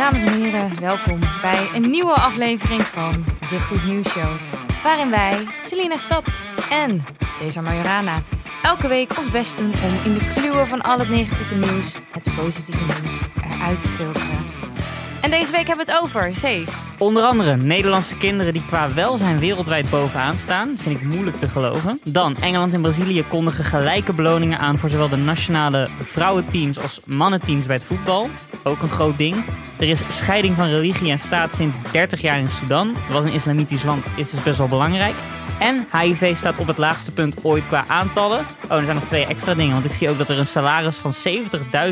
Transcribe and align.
Dames 0.00 0.24
en 0.24 0.42
heren, 0.42 0.80
welkom 0.80 1.18
bij 1.40 1.68
een 1.74 1.90
nieuwe 1.90 2.12
aflevering 2.12 2.82
van 2.86 3.24
De 3.48 3.60
Goed 3.60 3.84
Nieuws 3.84 4.08
Show. 4.08 4.30
Waarin 4.82 5.10
wij, 5.10 5.46
Selina 5.66 5.96
Stap 5.96 6.26
en 6.70 7.04
Cesar 7.38 7.62
Majorana, 7.62 8.22
elke 8.62 8.88
week 8.88 9.18
ons 9.18 9.30
best 9.30 9.56
doen 9.56 9.72
om 9.72 10.12
in 10.12 10.14
de 10.14 10.32
kluwen 10.34 10.66
van 10.66 10.80
al 10.80 10.98
het 10.98 11.08
negatieve 11.08 11.54
nieuws 11.54 11.98
het 12.10 12.28
positieve 12.36 12.84
nieuws 12.84 13.18
eruit 13.52 13.80
te 13.80 13.88
filteren. 13.88 14.59
En 15.20 15.30
deze 15.30 15.52
week 15.52 15.66
hebben 15.66 15.86
we 15.86 15.92
het 15.92 16.02
over, 16.02 16.34
Cees. 16.34 16.68
Onder 16.98 17.22
andere 17.22 17.56
Nederlandse 17.56 18.16
kinderen 18.16 18.52
die 18.52 18.64
qua 18.66 18.94
welzijn 18.94 19.38
wereldwijd 19.38 19.90
bovenaan 19.90 20.38
staan. 20.38 20.74
Vind 20.78 21.00
ik 21.00 21.06
moeilijk 21.06 21.38
te 21.38 21.48
geloven. 21.48 22.00
Dan 22.04 22.36
Engeland 22.36 22.72
en 22.72 22.80
Brazilië 22.80 23.24
kondigen 23.28 23.64
gelijke 23.64 24.12
beloningen 24.12 24.58
aan 24.58 24.78
voor 24.78 24.88
zowel 24.88 25.08
de 25.08 25.16
nationale 25.16 25.88
vrouwenteams 26.00 26.80
als 26.80 27.00
mannenteams 27.06 27.66
bij 27.66 27.76
het 27.76 27.84
voetbal. 27.84 28.28
Ook 28.62 28.82
een 28.82 28.90
groot 28.90 29.18
ding. 29.18 29.44
Er 29.78 29.88
is 29.88 30.02
scheiding 30.08 30.56
van 30.56 30.68
religie 30.68 31.10
en 31.10 31.18
staat 31.18 31.54
sinds 31.54 31.78
30 31.92 32.20
jaar 32.20 32.38
in 32.38 32.48
Sudan. 32.48 32.86
Dat 32.86 33.12
was 33.12 33.24
een 33.24 33.32
islamitisch 33.32 33.84
land, 33.84 34.04
is 34.16 34.30
dus 34.30 34.42
best 34.42 34.58
wel 34.58 34.66
belangrijk. 34.66 35.14
En 35.58 35.86
HIV 35.92 36.36
staat 36.36 36.58
op 36.58 36.66
het 36.66 36.78
laagste 36.78 37.12
punt 37.12 37.44
ooit 37.44 37.66
qua 37.66 37.84
aantallen. 37.86 38.44
Oh, 38.64 38.76
er 38.76 38.82
zijn 38.82 38.94
nog 38.94 39.06
twee 39.06 39.26
extra 39.26 39.54
dingen. 39.54 39.72
Want 39.72 39.84
ik 39.84 39.92
zie 39.92 40.08
ook 40.08 40.18
dat 40.18 40.28
er 40.28 40.38
een 40.38 40.46
salaris 40.46 40.96
van 40.96 41.12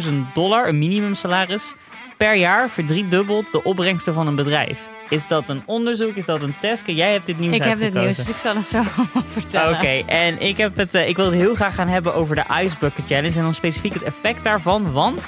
70.000 0.03 0.09
dollar, 0.35 0.69
een 0.69 0.79
minimumsalaris, 0.79 1.75
per 2.19 2.35
jaar 2.35 2.71
verdriedubbelt 2.71 3.53
de 3.53 3.65
opbrengsten 3.65 4.15
van 4.15 4.27
een 4.27 4.35
bedrijf. 4.35 4.81
Is 5.09 5.27
dat 5.29 5.49
een 5.49 5.63
onderzoek? 5.65 6.15
Is 6.15 6.25
dat 6.25 6.43
een 6.43 6.55
test? 6.61 6.83
Jij 6.87 7.13
hebt 7.13 7.27
dit 7.27 7.39
nieuws 7.39 7.55
Ik 7.55 7.63
heb 7.63 7.79
dit 7.79 7.95
nieuws, 7.95 8.17
dus 8.17 8.29
ik 8.29 8.37
zal 8.37 8.55
het 8.57 8.65
zo 8.65 8.77
allemaal 8.77 9.29
vertellen. 9.39 9.75
Oké, 9.77 10.03
en 10.07 10.41
ik, 10.41 10.57
heb 10.57 10.77
het, 10.77 10.95
eh, 10.95 11.09
ik 11.09 11.17
wil 11.17 11.25
het 11.25 11.35
heel 11.35 11.55
graag 11.55 11.75
gaan 11.75 11.89
hebben 11.89 12.15
over 12.15 12.35
de 12.35 12.45
Ice 12.63 12.75
Bucket 12.81 13.05
Challenge. 13.07 13.37
En 13.37 13.43
dan 13.43 13.55
specifiek 13.55 13.95
het 13.95 14.03
effect 14.03 14.45
daarvan. 14.45 14.93
Want 14.93 15.27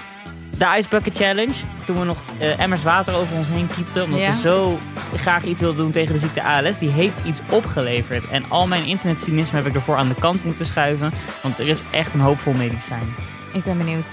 de 0.58 0.66
Ice 0.78 0.88
Bucket 0.88 1.16
Challenge, 1.16 1.52
toen 1.84 1.98
we 1.98 2.04
nog 2.04 2.18
eh, 2.38 2.60
emmers 2.60 2.82
water 2.82 3.14
over 3.14 3.36
ons 3.36 3.48
heen 3.48 3.68
kiepten... 3.74 4.04
omdat 4.04 4.20
Ja. 4.20 4.30
we 4.32 4.40
zo 4.40 4.78
graag 5.14 5.44
iets 5.44 5.60
wilden 5.60 5.78
doen 5.82 5.92
tegen 5.92 6.12
de 6.12 6.20
ziekte 6.20 6.42
ALS... 6.42 6.78
die 6.78 6.90
heeft 6.90 7.16
iets 7.24 7.40
opgeleverd. 7.50 8.28
En 8.30 8.42
al 8.48 8.66
mijn 8.66 8.84
internetcynisme 8.86 9.56
heb 9.56 9.66
ik 9.66 9.74
ervoor 9.74 9.96
aan 9.96 10.08
de 10.08 10.14
kant 10.14 10.44
moeten 10.44 10.66
schuiven. 10.66 11.12
Want 11.42 11.58
er 11.58 11.68
is 11.68 11.82
echt 11.90 12.14
een 12.14 12.20
hoopvol 12.20 12.52
medicijn. 12.52 13.14
Ik 13.52 13.64
ben 13.64 13.78
benieuwd. 13.78 14.12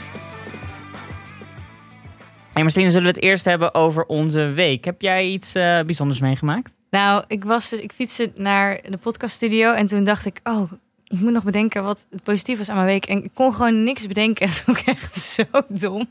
Hey 2.58 2.70
zullen 2.70 3.02
we 3.02 3.08
het 3.08 3.22
eerst 3.22 3.46
hebben 3.46 3.74
over 3.74 4.06
onze 4.06 4.52
week. 4.52 4.86
Heb 4.86 5.02
jij 5.02 5.28
iets 5.28 5.56
eh, 5.56 5.80
bijzonders 5.82 6.20
meegemaakt? 6.20 6.72
Nou, 6.90 7.24
ik, 7.28 7.44
was 7.44 7.70
dus, 7.70 7.80
ik 7.80 7.92
fietste 7.92 8.32
naar 8.36 8.80
de 8.90 8.98
podcaststudio 8.98 9.74
en 9.74 9.88
toen 9.88 10.04
dacht 10.04 10.26
ik, 10.26 10.40
oh, 10.44 10.72
ik 11.08 11.20
moet 11.20 11.32
nog 11.32 11.44
bedenken 11.44 11.84
wat 11.84 12.06
het 12.10 12.24
positief 12.24 12.58
was 12.58 12.70
aan 12.70 12.76
mijn 12.76 12.88
week. 12.88 13.06
En 13.06 13.24
ik 13.24 13.30
kon 13.34 13.54
gewoon 13.54 13.84
niks 13.84 14.08
bedenken. 14.08 14.50
Vond 14.50 14.78
ik 14.80 14.86
echt 14.88 15.14
zo 15.22 15.44
dom. 15.68 16.06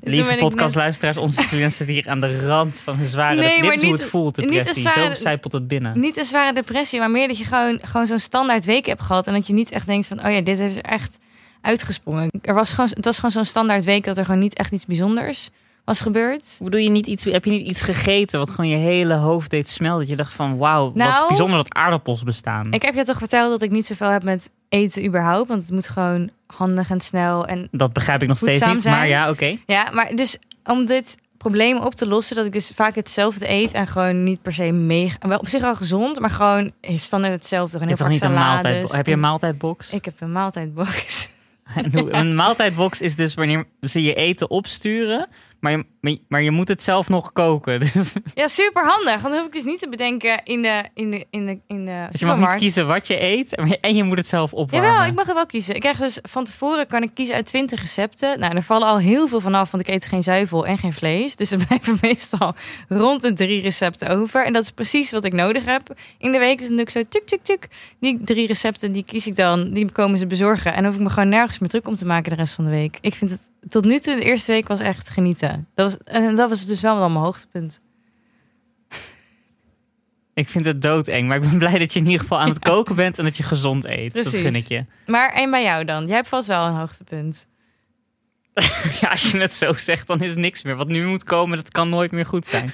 Dus 0.00 0.14
Lieve 0.14 0.30
net- 0.30 0.38
podcastluisteraars, 0.38 1.16
onze 1.16 1.42
student 1.42 1.72
zit 1.72 1.88
hier 1.88 2.08
aan 2.08 2.20
de 2.20 2.46
rand 2.46 2.80
van 2.80 2.98
een 2.98 3.06
zware... 3.06 3.36
Nee, 3.40 3.54
dit 3.54 3.60
maar 3.64 3.72
is 3.74 3.80
hoe 3.82 3.90
niet- 3.90 4.00
het 4.00 4.10
voelt, 4.10 4.36
niet 4.36 4.48
depressie. 4.48 4.84
een 4.86 4.92
zware- 4.92 5.14
Zo 5.14 5.20
zijpelt 5.22 5.52
het 5.52 5.68
binnen. 5.68 6.00
Niet 6.00 6.16
een 6.16 6.24
zware 6.24 6.52
depressie, 6.52 6.98
maar 6.98 7.10
meer 7.10 7.28
dat 7.28 7.38
je 7.38 7.44
gewoon, 7.44 7.78
gewoon 7.82 8.06
zo'n 8.06 8.18
standaard 8.18 8.64
week 8.64 8.86
hebt 8.86 9.02
gehad. 9.02 9.26
En 9.26 9.32
dat 9.32 9.46
je 9.46 9.52
niet 9.52 9.70
echt 9.70 9.86
denkt 9.86 10.06
van, 10.08 10.24
oh 10.24 10.32
ja, 10.32 10.40
dit 10.40 10.58
is 10.58 10.80
echt 10.80 11.18
uitgesprongen. 11.60 12.30
Er 12.42 12.54
was 12.54 12.72
gewoon, 12.72 12.90
het 12.94 13.04
was 13.04 13.16
gewoon 13.16 13.30
zo'n 13.30 13.44
standaard 13.44 13.84
week 13.84 14.04
dat 14.04 14.18
er 14.18 14.24
gewoon 14.24 14.40
niet 14.40 14.54
echt 14.54 14.72
iets 14.72 14.86
bijzonders 14.86 15.50
was 15.86 16.00
gebeurd. 16.00 16.56
Hoe 16.58 16.70
doe 16.70 16.82
je 16.82 16.88
niet 16.90 17.06
iets, 17.06 17.24
heb 17.24 17.44
je 17.44 17.50
niet 17.50 17.66
iets 17.66 17.80
gegeten 17.80 18.38
wat 18.38 18.50
gewoon 18.50 18.70
je 18.70 18.76
hele 18.76 19.14
hoofd 19.14 19.50
deed 19.50 19.68
smelten? 19.68 19.98
Dat 20.00 20.08
je 20.08 20.16
dacht 20.16 20.34
van 20.34 20.56
wauw, 20.56 20.84
wat 20.84 20.94
Nou, 20.94 21.28
bijzonder 21.28 21.56
dat 21.56 21.74
aardappels 21.74 22.22
bestaan. 22.22 22.72
Ik 22.72 22.82
heb 22.82 22.94
je 22.94 23.04
toch 23.04 23.18
verteld 23.18 23.50
dat 23.50 23.62
ik 23.62 23.70
niet 23.70 23.86
zoveel 23.86 24.08
heb 24.10 24.22
met 24.22 24.50
eten 24.68 25.04
überhaupt. 25.06 25.48
Want 25.48 25.62
het 25.62 25.70
moet 25.70 25.88
gewoon 25.88 26.30
handig 26.46 26.90
en 26.90 27.00
snel. 27.00 27.46
En 27.46 27.68
dat 27.70 27.92
begrijp 27.92 28.22
ik 28.22 28.28
nog 28.28 28.38
steeds 28.38 28.66
niet, 28.66 28.82
zijn. 28.82 28.94
maar 28.94 29.08
ja, 29.08 29.30
oké. 29.30 29.58
Ja, 29.66 29.90
maar 29.92 30.14
dus 30.14 30.36
om 30.64 30.86
dit 30.86 31.16
probleem 31.36 31.78
op 31.78 31.94
te 31.94 32.06
lossen, 32.06 32.36
dat 32.36 32.46
ik 32.46 32.52
dus 32.52 32.72
vaak 32.74 32.94
hetzelfde 32.94 33.50
eet 33.50 33.72
en 33.72 33.86
gewoon 33.86 34.24
niet 34.24 34.42
per 34.42 34.52
se 34.52 34.72
mega, 34.72 35.16
wel 35.20 35.38
op 35.38 35.48
zich 35.48 35.60
wel 35.60 35.76
gezond, 35.76 36.20
maar 36.20 36.30
gewoon 36.30 36.72
standaard 36.96 37.32
hetzelfde. 37.32 37.78
Gewoon 37.78 37.92
Is 37.92 37.98
heel 37.98 38.08
toch 38.08 38.20
vaak 38.20 38.28
niet 38.28 38.38
een 38.38 38.44
maaltijd? 38.46 38.92
Heb 38.92 39.06
je 39.06 39.12
een 39.12 39.18
En- 39.18 39.24
maaltijdbox? 39.24 39.90
Ik 39.90 40.04
heb 40.04 40.14
een 40.20 40.32
maaltijdbox. 40.32 41.28
En 41.74 42.14
een 42.14 42.34
maaltijdbox 42.34 43.00
is 43.00 43.16
dus 43.16 43.34
wanneer 43.34 43.64
ze 43.80 44.02
je 44.02 44.14
eten 44.14 44.50
opsturen, 44.50 45.28
maar 45.66 45.78
je, 45.78 45.84
maar 46.06 46.12
je- 46.14 46.24
maar 46.28 46.42
je 46.42 46.50
moet 46.50 46.68
het 46.68 46.82
zelf 46.82 47.08
nog 47.08 47.32
koken. 47.32 47.80
Dus, 47.94 48.12
Ja, 48.34 48.48
super 48.48 48.84
handig. 48.86 49.12
Want 49.20 49.22
dan 49.22 49.36
hoef 49.36 49.46
ik 49.46 49.52
dus 49.52 49.64
niet 49.64 49.78
te 49.78 49.88
bedenken 49.88 50.40
in 50.44 50.62
de, 50.62 50.84
in 50.94 51.10
de, 51.10 51.26
in 51.30 51.46
de, 51.46 51.58
in 51.66 51.84
de 51.84 52.06
dus 52.10 52.20
je 52.20 52.26
mag 52.26 52.38
niet 52.38 52.54
kiezen 52.54 52.86
wat 52.86 53.06
je 53.06 53.22
eet 53.22 53.54
en 53.80 53.94
je 53.96 54.02
moet 54.04 54.16
het 54.16 54.26
zelf 54.26 54.52
opwarmen. 54.52 54.90
Jawel, 54.90 55.06
ik 55.08 55.14
mag 55.14 55.26
het 55.26 55.34
wel 55.34 55.46
kiezen. 55.46 55.74
Ik 55.74 55.80
krijg 55.80 55.98
dus 55.98 56.18
van 56.22 56.44
tevoren 56.44 56.86
kan 56.86 57.02
ik 57.02 57.10
kiezen 57.14 57.34
uit 57.34 57.46
20 57.46 57.80
recepten. 57.80 58.38
Nou, 58.40 58.54
er 58.56 58.62
vallen 58.62 58.88
al 58.88 58.98
heel 58.98 59.28
veel 59.28 59.40
vanaf, 59.40 59.70
want 59.70 59.88
ik 59.88 59.94
eet 59.94 60.04
geen 60.06 60.22
zuivel 60.22 60.66
en 60.66 60.78
geen 60.78 60.92
vlees. 60.92 61.36
Dus 61.36 61.50
er 61.50 61.64
blijven 61.66 61.98
meestal 62.00 62.54
rond 62.88 63.22
de 63.22 63.32
drie 63.32 63.60
recepten 63.60 64.08
over. 64.08 64.44
En 64.44 64.52
dat 64.52 64.62
is 64.62 64.70
precies 64.70 65.10
wat 65.10 65.24
ik 65.24 65.32
nodig 65.32 65.64
heb 65.64 65.94
in 66.18 66.32
de 66.32 66.38
week. 66.38 66.58
Dus 66.58 66.66
dan 66.66 66.76
doe 66.76 66.84
ik 66.84 66.90
zo 66.90 67.02
tuk, 67.08 67.26
tuk, 67.26 67.42
tuk. 67.42 67.68
Die 68.00 68.18
drie 68.24 68.46
recepten, 68.46 68.92
die 68.92 69.04
kies 69.04 69.26
ik 69.26 69.36
dan. 69.36 69.70
Die 69.72 69.92
komen 69.92 70.18
ze 70.18 70.26
bezorgen. 70.26 70.70
En 70.70 70.76
dan 70.76 70.84
hoef 70.86 70.94
ik 70.94 71.00
me 71.06 71.10
gewoon 71.10 71.28
nergens 71.28 71.58
meer 71.58 71.68
druk 71.68 71.88
om 71.88 71.94
te 71.94 72.04
maken 72.06 72.30
de 72.30 72.36
rest 72.36 72.54
van 72.54 72.64
de 72.64 72.70
week. 72.70 72.98
Ik 73.00 73.14
vind 73.14 73.30
het 73.30 73.40
tot 73.68 73.84
nu 73.84 73.98
toe, 73.98 74.14
de 74.14 74.22
eerste 74.24 74.52
week 74.52 74.68
was 74.68 74.80
echt 74.80 75.08
genieten. 75.08 75.68
Dat 75.74 75.86
was, 75.90 75.95
en 76.04 76.36
dat 76.36 76.48
was 76.48 76.66
dus 76.66 76.80
wel 76.80 76.98
dan 76.98 77.12
mijn 77.12 77.24
hoogtepunt. 77.24 77.80
Ik 80.34 80.48
vind 80.48 80.64
het 80.64 80.82
doodeng, 80.82 81.28
maar 81.28 81.36
ik 81.36 81.42
ben 81.42 81.58
blij 81.58 81.78
dat 81.78 81.92
je 81.92 81.98
in 81.98 82.04
ieder 82.04 82.20
geval 82.20 82.38
aan 82.40 82.48
het 82.48 82.58
koken 82.70 82.96
bent 82.96 83.18
en 83.18 83.24
dat 83.24 83.36
je 83.36 83.42
gezond 83.42 83.84
eet. 83.84 84.14
Dat 84.14 84.28
gun 84.28 84.54
ik 84.54 84.68
je. 84.68 84.84
Maar 85.06 85.32
en 85.32 85.50
bij 85.50 85.62
jou 85.62 85.84
dan? 85.84 86.06
Jij 86.06 86.16
hebt 86.16 86.28
vast 86.28 86.48
wel 86.48 86.66
een 86.66 86.74
hoogtepunt. 86.74 87.46
Ja, 89.00 89.08
als 89.08 89.30
je 89.30 89.38
het 89.38 89.52
zo 89.52 89.72
zegt, 89.72 90.06
dan 90.06 90.20
is 90.20 90.34
niks 90.34 90.62
meer. 90.62 90.76
Wat 90.76 90.88
nu 90.88 91.06
moet 91.06 91.24
komen, 91.24 91.56
dat 91.56 91.70
kan 91.70 91.88
nooit 91.88 92.10
meer 92.10 92.26
goed 92.26 92.46
zijn. 92.46 92.70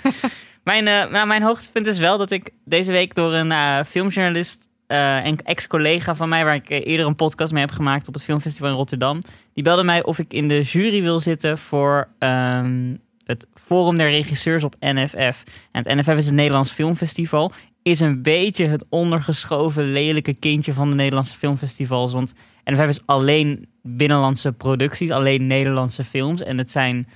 mijn, 0.65 0.87
eh, 0.87 1.11
nou, 1.11 1.27
mijn 1.27 1.43
hoogtepunt 1.43 1.87
is 1.87 1.99
wel 1.99 2.19
dat 2.19 2.31
ik 2.31 2.51
deze 2.65 2.93
week 2.93 3.15
door 3.15 3.33
een 3.33 3.53
eh, 3.53 3.79
filmjournalist 3.87 4.69
eh, 4.87 5.25
en 5.25 5.37
ex-collega 5.37 6.15
van 6.15 6.29
mij, 6.29 6.45
waar 6.45 6.55
ik 6.55 6.69
eerder 6.69 7.07
een 7.07 7.15
podcast 7.15 7.53
mee 7.53 7.65
heb 7.65 7.75
gemaakt 7.75 8.09
op 8.09 8.15
het 8.15 8.25
filmfestival 8.25 8.71
in 8.71 8.77
Rotterdam, 8.77 9.21
die 9.55 9.65
belde 9.65 9.83
mij 9.83 10.05
of 10.05 10.19
ik 10.19 10.33
in 10.33 10.49
de 10.49 10.63
jury 10.63 11.03
wil 11.03 11.21
zitten 11.21 11.59
voor 11.59 12.09
ehm, 12.19 12.95
het 13.25 13.47
Forum 13.55 13.97
der 13.97 14.11
Regisseurs 14.11 14.65
op 14.65 14.75
NFF. 14.81 15.43
En 15.73 15.87
het 15.87 15.95
NFF 15.95 16.17
is 16.17 16.27
het 16.27 16.35
Nederlands 16.35 16.71
Filmfestival. 16.71 17.53
Is 17.83 18.01
een 18.01 18.23
beetje 18.23 18.67
het 18.67 18.85
ondergeschoven 18.89 19.93
lelijke 19.93 20.35
kindje 20.35 20.73
van 20.73 20.91
de 20.91 20.97
Nederlandse 20.97 21.39
filmfestivals. 21.39 22.13
Want 22.13 22.35
NFF 22.65 22.89
is 22.89 23.07
alleen 23.07 23.67
binnenlandse 23.83 24.53
producties, 24.53 25.11
alleen 25.11 25.47
Nederlandse 25.47 26.05
films. 26.05 26.43
En 26.43 26.59
het 26.59 26.71
zijn, 26.71 27.09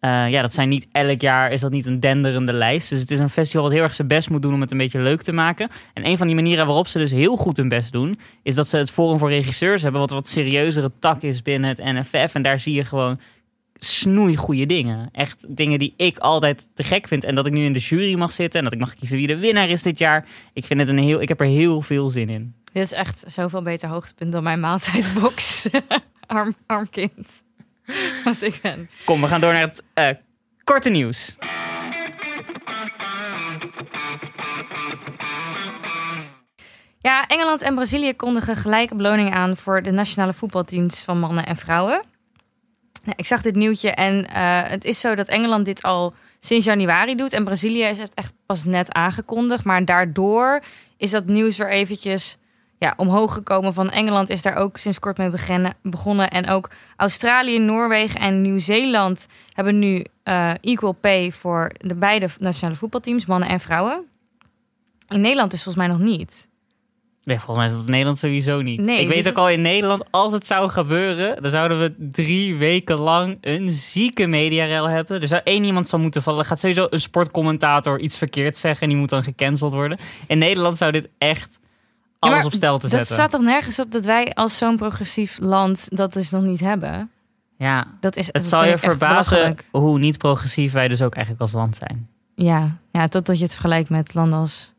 eh, 0.00 0.30
ja, 0.30 0.42
dat 0.42 0.52
zijn 0.52 0.68
niet 0.68 0.86
elk 0.92 1.20
jaar, 1.20 1.52
is 1.52 1.60
dat 1.60 1.70
niet 1.70 1.86
een 1.86 2.00
denderende 2.00 2.52
lijst. 2.52 2.90
Dus 2.90 3.00
het 3.00 3.10
is 3.10 3.18
een 3.18 3.30
festival 3.30 3.62
wat 3.62 3.72
heel 3.72 3.82
erg 3.82 3.94
zijn 3.94 4.08
best 4.08 4.30
moet 4.30 4.42
doen 4.42 4.54
om 4.54 4.60
het 4.60 4.70
een 4.70 4.78
beetje 4.78 5.00
leuk 5.00 5.22
te 5.22 5.32
maken. 5.32 5.68
En 5.94 6.06
een 6.06 6.18
van 6.18 6.26
die 6.26 6.36
manieren 6.36 6.66
waarop 6.66 6.86
ze 6.86 6.98
dus 6.98 7.10
heel 7.10 7.36
goed 7.36 7.56
hun 7.56 7.68
best 7.68 7.92
doen, 7.92 8.18
is 8.42 8.54
dat 8.54 8.68
ze 8.68 8.76
het 8.76 8.90
Forum 8.90 9.18
voor 9.18 9.28
Regisseurs 9.28 9.82
hebben, 9.82 10.00
wat 10.00 10.10
wat 10.10 10.28
serieuzere 10.28 10.92
tak 11.00 11.22
is 11.22 11.42
binnen 11.42 11.68
het 11.68 11.84
NFF. 11.84 12.34
En 12.34 12.42
daar 12.42 12.58
zie 12.58 12.74
je 12.74 12.84
gewoon 12.84 13.20
snoeigoede 13.78 14.66
dingen. 14.66 15.08
Echt 15.12 15.44
dingen 15.48 15.78
die 15.78 15.94
ik 15.96 16.18
altijd 16.18 16.68
te 16.74 16.82
gek 16.82 17.08
vind. 17.08 17.24
En 17.24 17.34
dat 17.34 17.46
ik 17.46 17.52
nu 17.52 17.64
in 17.64 17.72
de 17.72 17.78
jury 17.78 18.14
mag 18.14 18.32
zitten 18.32 18.58
en 18.58 18.64
dat 18.64 18.74
ik 18.74 18.80
mag 18.80 18.94
kiezen 18.94 19.16
wie 19.16 19.26
de 19.26 19.36
winnaar 19.36 19.68
is 19.68 19.82
dit 19.82 19.98
jaar. 19.98 20.26
Ik 20.52 20.64
vind 20.64 20.80
het 20.80 20.88
een 20.88 20.98
heel, 20.98 21.20
ik 21.20 21.28
heb 21.28 21.40
er 21.40 21.46
heel 21.46 21.82
veel 21.82 22.10
zin 22.10 22.28
in. 22.28 22.54
Dit 22.72 22.84
is 22.84 22.92
echt 22.92 23.24
zoveel 23.26 23.62
beter 23.62 23.88
hoogtepunt 23.88 24.32
dan 24.32 24.42
mijn 24.42 24.60
maaltijdbox. 24.60 25.68
arm, 26.26 26.54
arm 26.66 26.90
kind. 26.90 27.42
Wat 28.24 28.42
ik 28.42 28.58
ben. 28.62 28.90
Kom, 29.04 29.20
we 29.20 29.26
gaan 29.26 29.40
door 29.40 29.52
naar 29.52 29.62
het 29.62 29.82
eh, 29.94 30.08
korte 30.64 30.90
nieuws. 30.90 31.36
Ja, 36.98 37.26
Engeland 37.26 37.62
en 37.62 37.74
Brazilië 37.74 38.14
kondigen 38.14 38.56
gelijke 38.56 38.94
beloningen 38.94 39.32
aan 39.32 39.56
voor 39.56 39.82
de 39.82 39.90
nationale 39.90 40.32
voetbalteams 40.32 41.04
van 41.04 41.18
mannen 41.18 41.46
en 41.46 41.56
vrouwen. 41.56 42.02
Ik 43.16 43.26
zag 43.26 43.42
dit 43.42 43.54
nieuwtje 43.54 43.90
en 43.90 44.28
eh, 44.28 44.62
het 44.62 44.84
is 44.84 45.00
zo 45.00 45.14
dat 45.14 45.28
Engeland 45.28 45.64
dit 45.64 45.82
al 45.82 46.14
sinds 46.40 46.64
januari 46.64 47.14
doet 47.14 47.32
en 47.32 47.44
Brazilië 47.44 47.82
is 47.82 47.98
het 47.98 48.14
echt 48.14 48.32
pas 48.46 48.64
net 48.64 48.92
aangekondigd. 48.92 49.64
Maar 49.64 49.84
daardoor 49.84 50.62
is 50.96 51.10
dat 51.10 51.26
nieuws 51.26 51.56
weer 51.56 51.70
eventjes 51.70 52.36
ja, 52.78 52.94
omhoog 52.96 53.32
gekomen. 53.32 53.74
Van 53.74 53.90
Engeland 53.90 54.28
is 54.28 54.42
daar 54.42 54.56
ook 54.56 54.76
sinds 54.76 54.98
kort 54.98 55.18
mee 55.18 55.30
begonnen. 55.82 56.30
En 56.30 56.48
ook 56.48 56.70
Australië, 56.96 57.58
Noorwegen 57.58 58.20
en 58.20 58.42
Nieuw-Zeeland 58.42 59.26
hebben 59.52 59.78
nu 59.78 60.04
eh, 60.22 60.52
equal 60.60 60.92
pay 60.92 61.32
voor 61.32 61.70
de 61.78 61.94
beide 61.94 62.28
nationale 62.38 62.76
voetbalteams, 62.76 63.26
mannen 63.26 63.48
en 63.48 63.60
vrouwen. 63.60 64.04
In 65.08 65.20
Nederland 65.20 65.52
is 65.52 65.62
volgens 65.62 65.86
mij 65.86 65.96
nog 65.96 66.06
niet. 66.06 66.48
Nee, 67.26 67.36
volgens 67.40 67.56
mij 67.56 67.66
is 67.66 67.72
dat 67.72 67.84
in 67.84 67.90
Nederland 67.90 68.18
sowieso 68.18 68.60
niet. 68.62 68.80
Nee, 68.80 69.00
ik 69.00 69.06
weet 69.06 69.16
dus 69.16 69.26
ook 69.26 69.36
het- 69.36 69.44
al 69.44 69.50
in 69.50 69.60
Nederland, 69.62 70.04
als 70.10 70.32
het 70.32 70.46
zou 70.46 70.68
gebeuren, 70.70 71.42
dan 71.42 71.50
zouden 71.50 71.78
we 71.80 71.94
drie 72.12 72.56
weken 72.56 72.98
lang 72.98 73.38
een 73.40 73.72
zieke 73.72 74.26
mediarel 74.26 74.88
hebben. 74.88 75.20
Er 75.20 75.28
zou 75.28 75.40
één 75.44 75.64
iemand 75.64 75.88
zou 75.88 76.02
moeten 76.02 76.22
vallen. 76.22 76.40
Er 76.40 76.46
gaat 76.46 76.60
sowieso 76.60 76.86
een 76.90 77.00
sportcommentator 77.00 78.00
iets 78.00 78.16
verkeerd 78.16 78.56
zeggen 78.56 78.82
en 78.82 78.88
die 78.88 78.98
moet 78.98 79.08
dan 79.08 79.22
gecanceld 79.22 79.72
worden. 79.72 79.98
In 80.26 80.38
Nederland 80.38 80.76
zou 80.76 80.92
dit 80.92 81.08
echt 81.18 81.58
alles 82.18 82.44
op 82.44 82.52
stel 82.54 82.74
te 82.78 82.82
Dat 82.88 82.90
zetten. 82.90 83.14
staat 83.14 83.30
toch 83.30 83.40
nergens 83.42 83.78
op 83.78 83.90
dat 83.90 84.04
wij 84.04 84.32
als 84.34 84.58
zo'n 84.58 84.76
progressief 84.76 85.38
land 85.40 85.96
dat 85.96 86.12
dus 86.12 86.30
nog 86.30 86.42
niet 86.42 86.60
hebben? 86.60 87.10
Ja, 87.58 87.86
Dat 88.00 88.16
is, 88.16 88.26
het 88.26 88.34
dat 88.34 88.44
zal 88.44 88.64
je 88.64 88.78
verbazen 88.78 89.56
hoe 89.70 89.98
niet 89.98 90.18
progressief 90.18 90.72
wij 90.72 90.88
dus 90.88 91.02
ook 91.02 91.14
eigenlijk 91.14 91.44
als 91.44 91.52
land 91.52 91.76
zijn. 91.76 92.08
Ja. 92.34 92.76
ja, 92.92 93.08
totdat 93.08 93.36
je 93.38 93.42
het 93.42 93.52
vergelijkt 93.52 93.88
met 93.90 94.14
landen 94.14 94.38
als... 94.38 94.74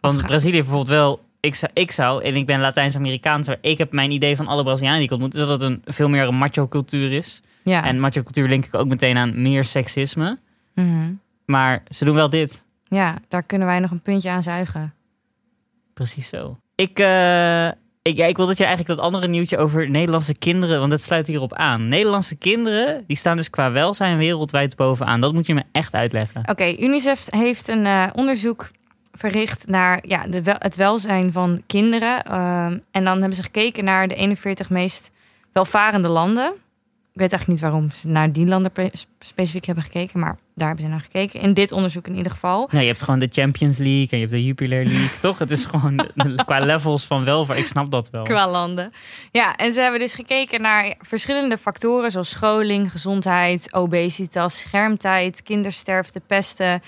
Want 0.00 0.22
Brazilië 0.26 0.58
bijvoorbeeld 0.58 0.88
wel, 0.88 1.20
ik 1.46 1.54
zou, 1.54 1.72
ik 1.74 1.92
zou, 1.92 2.22
en 2.22 2.34
ik 2.34 2.46
ben 2.46 2.60
Latijns-Amerikaans, 2.60 3.48
ik 3.60 3.78
heb 3.78 3.92
mijn 3.92 4.10
idee 4.10 4.36
van 4.36 4.46
alle 4.46 4.62
Brazilianen 4.62 4.98
die 4.98 5.06
ik 5.06 5.12
ontmoet, 5.12 5.34
is 5.34 5.40
dat 5.40 5.48
het 5.48 5.62
een 5.62 5.82
veel 5.84 6.08
meer 6.08 6.26
een 6.26 6.38
macho 6.38 6.68
cultuur 6.68 7.12
is. 7.12 7.42
Ja. 7.62 7.84
En 7.84 8.00
macho 8.00 8.22
cultuur 8.22 8.48
link 8.48 8.64
ik 8.64 8.74
ook 8.74 8.86
meteen 8.86 9.16
aan 9.16 9.42
meer 9.42 9.64
seksisme. 9.64 10.38
Mhm. 10.74 11.12
Maar 11.44 11.82
ze 11.90 12.04
doen 12.04 12.14
wel 12.14 12.30
dit. 12.30 12.62
ja, 12.84 13.16
daar 13.28 13.42
kunnen 13.42 13.66
wij 13.66 13.78
nog 13.78 13.90
een 13.90 14.02
puntje 14.02 14.30
aan 14.30 14.42
zuigen. 14.42 14.94
Precies 15.94 16.28
zo. 16.28 16.58
Ik, 16.74 16.98
eh, 16.98 17.66
ik, 18.02 18.16
ja, 18.16 18.26
ik 18.26 18.36
wil 18.36 18.46
dat 18.46 18.58
je 18.58 18.64
eigenlijk 18.64 18.96
dat 18.96 19.06
andere 19.06 19.28
nieuwtje 19.28 19.58
over 19.58 19.90
Nederlandse 19.90 20.34
kinderen, 20.34 20.78
want 20.78 20.90
dat 20.90 21.02
sluit 21.02 21.26
hierop 21.26 21.54
aan. 21.54 21.88
Nederlandse 21.88 22.36
kinderen, 22.36 23.04
die 23.06 23.16
staan 23.16 23.36
dus 23.36 23.50
qua 23.50 23.72
welzijn 23.72 24.18
wereldwijd 24.18 24.76
bovenaan. 24.76 25.20
Dat 25.20 25.32
moet 25.32 25.46
je 25.46 25.54
me 25.54 25.62
echt 25.72 25.94
uitleggen. 25.94 26.42
Oké, 26.48 26.76
UNICEF 26.78 27.26
heeft 27.30 27.68
een 27.68 27.86
eh, 27.86 28.06
onderzoek 28.14 28.70
verricht 29.16 29.66
naar 29.66 29.98
ja, 30.06 30.26
de 30.26 30.42
wel, 30.42 30.56
het 30.58 30.76
welzijn 30.76 31.32
van 31.32 31.62
kinderen. 31.66 32.24
Ehm, 32.24 32.78
en 32.90 33.04
dan 33.04 33.18
hebben 33.18 33.36
ze 33.36 33.42
gekeken 33.42 33.84
naar 33.84 34.08
de 34.08 34.14
41 34.14 34.70
meest 34.70 35.10
welvarende 35.52 36.08
landen. 36.08 36.54
Ik 37.16 37.22
weet 37.22 37.32
eigenlijk 37.32 37.60
niet 37.60 37.70
waarom 37.70 37.90
ze 37.90 38.08
naar 38.08 38.32
die 38.32 38.46
landen 38.46 38.72
specifiek 39.20 39.64
hebben 39.64 39.84
gekeken, 39.84 40.20
maar 40.20 40.38
daar 40.54 40.66
hebben 40.66 40.84
ze 40.84 40.90
naar 40.90 41.00
gekeken. 41.00 41.40
In 41.40 41.54
dit 41.54 41.72
onderzoek 41.72 42.06
in 42.06 42.16
ieder 42.16 42.32
geval. 42.32 42.68
Nee, 42.70 42.82
je 42.82 42.88
hebt 42.88 43.02
gewoon 43.02 43.20
de 43.20 43.28
Champions 43.30 43.78
League 43.78 44.08
en 44.10 44.18
je 44.18 44.24
hebt 44.24 44.30
de 44.30 44.44
Jupiler 44.44 44.84
League, 44.84 45.18
toch? 45.20 45.38
Het 45.38 45.50
is 45.50 45.64
gewoon 45.64 46.10
qua 46.44 46.58
levels 46.58 47.04
van 47.04 47.24
welvaart. 47.24 47.58
Ik 47.58 47.66
snap 47.66 47.90
dat 47.90 48.10
wel. 48.10 48.24
Qua 48.24 48.50
landen. 48.50 48.92
Ja, 49.30 49.54
en 49.54 49.72
ze 49.72 49.80
hebben 49.80 50.00
dus 50.00 50.14
gekeken 50.14 50.60
naar 50.60 50.94
verschillende 51.00 51.58
factoren 51.58 52.10
zoals 52.10 52.30
scholing, 52.30 52.90
gezondheid, 52.90 53.74
obesitas, 53.74 54.58
schermtijd, 54.60 55.42
kindersterfte, 55.42 56.20
pesten. 56.20 56.82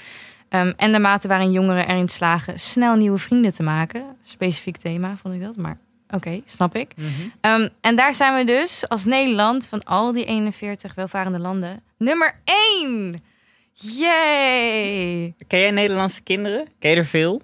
Ehm, 0.48 0.72
en 0.76 0.92
de 0.92 0.98
mate 0.98 1.28
waarin 1.28 1.52
jongeren 1.52 1.88
erin 1.88 2.08
slagen 2.08 2.60
snel 2.60 2.96
nieuwe 2.96 3.18
vrienden 3.18 3.52
te 3.52 3.62
maken. 3.62 4.04
Specifiek 4.22 4.76
thema 4.76 5.16
vond 5.16 5.34
ik 5.34 5.40
dat, 5.40 5.56
maar 5.56 5.78
oké, 6.10 6.40
snap 6.44 6.74
ik. 6.74 6.96
Mhm. 6.96 7.08
Ehm, 7.40 7.68
en 7.80 7.96
daar 7.96 8.14
zijn 8.14 8.34
we 8.34 8.44
dus 8.44 8.88
als 8.88 9.04
Nederland 9.04 9.68
van 9.68 9.82
al 9.84 10.12
die 10.12 10.24
41 10.24 10.94
welvarende 10.94 11.38
landen 11.38 11.80
nummer 11.98 12.40
1. 12.80 13.14
Yay! 13.72 15.34
Ken 15.46 15.60
jij 15.60 15.70
Nederlandse 15.70 16.22
kinderen? 16.22 16.66
Ken 16.78 16.90
je 16.90 16.96
er 16.96 17.06
veel? 17.06 17.42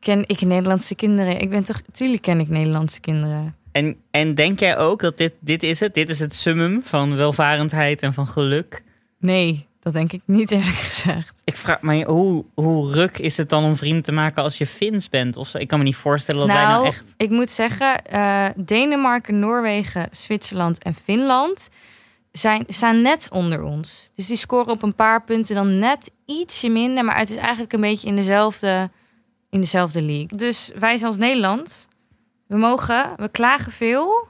Ken 0.00 0.24
ik 0.26 0.40
Nederlandse 0.40 0.94
kinderen? 0.94 1.40
Ik 1.40 1.50
ben 1.50 1.64
toch, 1.64 1.80
tuurlijk 1.92 2.22
ken 2.22 2.40
ik 2.40 2.48
Nederlandse 2.48 3.00
kinderen. 3.00 3.56
En, 3.72 3.96
en 4.10 4.34
denk 4.34 4.58
jij 4.58 4.78
ook 4.78 5.00
dat 5.00 5.18
dit, 5.18 5.32
dit 5.40 5.62
is 5.62 5.80
het? 5.80 5.94
Dit 5.94 6.08
is 6.08 6.18
het 6.18 6.34
summum 6.34 6.80
van 6.84 7.16
welvarendheid 7.16 8.02
en 8.02 8.12
van 8.12 8.26
geluk? 8.26 8.82
Nee, 9.18 9.65
dat 9.86 9.94
denk 9.94 10.12
ik 10.12 10.22
niet 10.24 10.50
eerlijk 10.50 10.76
gezegd. 10.76 11.42
Ik 11.44 11.56
vraag 11.56 11.82
me, 11.82 12.04
hoe, 12.04 12.44
hoe 12.54 12.92
ruk 12.92 13.18
is 13.18 13.36
het 13.36 13.48
dan 13.48 13.64
om 13.64 13.76
vrienden 13.76 14.02
te 14.02 14.12
maken 14.12 14.42
als 14.42 14.58
je 14.58 14.66
Fins 14.66 15.08
bent? 15.08 15.36
Of 15.36 15.48
zo? 15.48 15.58
Ik 15.58 15.68
kan 15.68 15.78
me 15.78 15.84
niet 15.84 15.96
voorstellen 15.96 16.46
dat 16.46 16.56
wij 16.56 16.64
nou 16.64 16.72
nou, 16.72 16.86
echt... 16.86 17.14
ik 17.16 17.30
moet 17.30 17.50
zeggen, 17.50 18.04
eh, 18.04 18.46
Denemarken, 18.56 19.38
Noorwegen, 19.38 20.08
Zwitserland 20.10 20.82
en 20.82 20.94
Finland 20.94 21.68
zijn, 22.32 22.64
staan 22.68 23.02
net 23.02 23.28
onder 23.30 23.62
ons. 23.62 24.10
Dus 24.14 24.26
die 24.26 24.36
scoren 24.36 24.72
op 24.72 24.82
een 24.82 24.94
paar 24.94 25.22
punten 25.22 25.54
dan 25.54 25.78
net 25.78 26.10
ietsje 26.24 26.68
minder, 26.68 27.04
maar 27.04 27.18
het 27.18 27.30
is 27.30 27.36
eigenlijk 27.36 27.72
een 27.72 27.80
beetje 27.80 28.08
in 28.08 28.16
dezelfde, 28.16 28.90
in 29.50 29.60
dezelfde 29.60 30.02
league. 30.02 30.38
Dus 30.38 30.70
wij 30.78 30.96
zijn 30.96 31.10
als 31.10 31.18
Nederland, 31.20 31.88
we 32.46 32.56
mogen, 32.56 33.12
we 33.16 33.28
klagen 33.28 33.72
veel, 33.72 34.28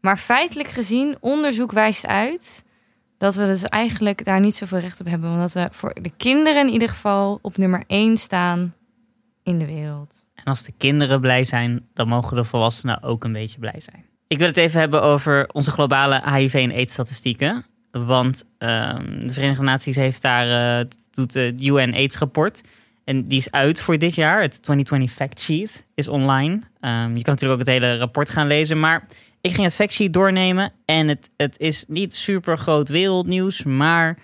maar 0.00 0.16
feitelijk 0.16 0.68
gezien, 0.68 1.16
onderzoek 1.20 1.72
wijst 1.72 2.06
uit 2.06 2.66
dat 3.18 3.34
we 3.34 3.46
dus 3.46 3.62
eigenlijk 3.62 4.24
daar 4.24 4.40
niet 4.40 4.54
zoveel 4.54 4.78
recht 4.78 5.00
op 5.00 5.06
hebben. 5.06 5.36
Want 5.36 5.52
dat 5.52 5.52
we 5.52 5.76
voor 5.76 5.94
de 6.02 6.12
kinderen 6.16 6.66
in 6.66 6.72
ieder 6.72 6.88
geval 6.88 7.38
op 7.42 7.56
nummer 7.56 7.84
1 7.86 8.16
staan 8.16 8.74
in 9.42 9.58
de 9.58 9.66
wereld. 9.66 10.26
En 10.34 10.44
als 10.44 10.62
de 10.62 10.72
kinderen 10.76 11.20
blij 11.20 11.44
zijn, 11.44 11.88
dan 11.94 12.08
mogen 12.08 12.36
de 12.36 12.44
volwassenen 12.44 13.02
ook 13.02 13.24
een 13.24 13.32
beetje 13.32 13.58
blij 13.58 13.80
zijn. 13.80 14.04
Ik 14.26 14.38
wil 14.38 14.46
het 14.46 14.56
even 14.56 14.80
hebben 14.80 15.02
over 15.02 15.48
onze 15.52 15.70
globale 15.70 16.22
HIV- 16.34 16.54
en 16.54 16.72
AIDS-statistieken. 16.72 17.64
Want 17.90 18.44
ehm, 18.58 19.26
de 19.26 19.32
Verenigde 19.32 19.62
Naties 19.62 19.96
heeft 19.96 20.22
daar, 20.22 20.80
eh, 20.80 20.86
doet 21.10 21.32
de 21.32 21.54
UN 21.60 21.94
AIDS-rapport. 21.94 22.62
En 23.08 23.28
die 23.28 23.38
is 23.38 23.50
uit 23.50 23.80
voor 23.80 23.98
dit 23.98 24.14
jaar. 24.14 24.40
Het 24.40 24.62
2020 24.62 25.10
Fact 25.10 25.40
Sheet 25.40 25.86
is 25.94 26.08
online. 26.08 26.60
Ehm, 26.80 27.16
je 27.16 27.22
kan 27.22 27.34
natuurlijk 27.34 27.60
ook 27.60 27.66
het 27.66 27.68
hele 27.68 27.98
rapport 27.98 28.30
gaan 28.30 28.46
lezen. 28.46 28.80
Maar 28.80 29.06
ik 29.40 29.50
ging 29.50 29.62
het 29.66 29.74
fact 29.74 29.92
sheet 29.92 30.12
doornemen. 30.12 30.72
En 30.84 31.08
het, 31.08 31.30
het 31.36 31.58
is 31.58 31.84
niet 31.86 32.14
super 32.14 32.58
groot 32.58 32.88
wereldnieuws. 32.88 33.62
Maar 33.62 34.18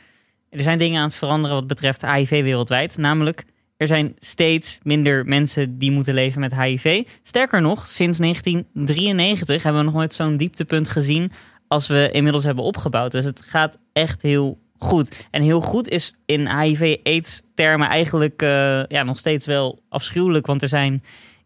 er 0.51 0.61
zijn 0.61 0.79
dingen 0.79 0.99
aan 0.99 1.07
het 1.07 1.15
veranderen 1.15 1.57
wat 1.57 1.67
betreft 1.67 2.07
HIV 2.07 2.43
wereldwijd. 2.43 2.97
Namelijk, 2.97 3.45
er 3.77 3.87
zijn 3.87 4.15
steeds 4.19 4.79
minder 4.83 5.27
mensen 5.27 5.79
die 5.79 5.91
moeten 5.91 6.15
leven 6.15 6.41
met 6.41 6.57
HIV. 6.57 7.03
Sterker 7.23 7.61
nog, 7.61 7.87
sinds 7.87 8.19
1993 8.19 9.63
hebben 9.63 9.81
we 9.81 9.87
nog 9.87 9.97
nooit 9.97 10.15
zo'n 10.15 10.37
dieptepunt 10.37 10.89
gezien 10.89 11.33
als 11.69 11.87
we 11.87 12.09
inmiddels 12.13 12.45
hebben 12.45 12.65
opgebouwd. 12.65 13.13
Dus 13.13 13.25
het 13.25 13.43
gaat 13.47 13.79
echt 13.93 14.23
heel 14.23 14.59
goed. 14.85 15.27
En 15.31 15.43
heel 15.43 15.61
goed 15.61 15.89
is 15.89 16.15
in 16.27 16.59
HIV-AIDS-termen 16.59 17.89
eigenlijk 17.89 18.43
eh, 18.43 18.85
ja, 18.87 19.03
nog 19.03 19.19
steeds 19.19 19.47
wel 19.47 19.83
afschuwelijk. 19.89 20.47
Want 20.47 20.63
er 20.63 20.69
zijn 20.69 20.93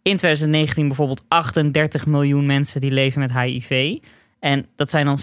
in 0.02 0.16
2019 0.16 0.86
bijvoorbeeld 0.86 1.24
38 1.28 2.06
miljoen 2.06 2.46
mensen 2.46 2.80
die 2.80 2.90
leven 2.90 3.20
met 3.20 3.32
HIV. 3.32 3.98
En 4.40 4.66
dat 4.76 4.90
zijn 4.90 5.06
dan 5.06 5.18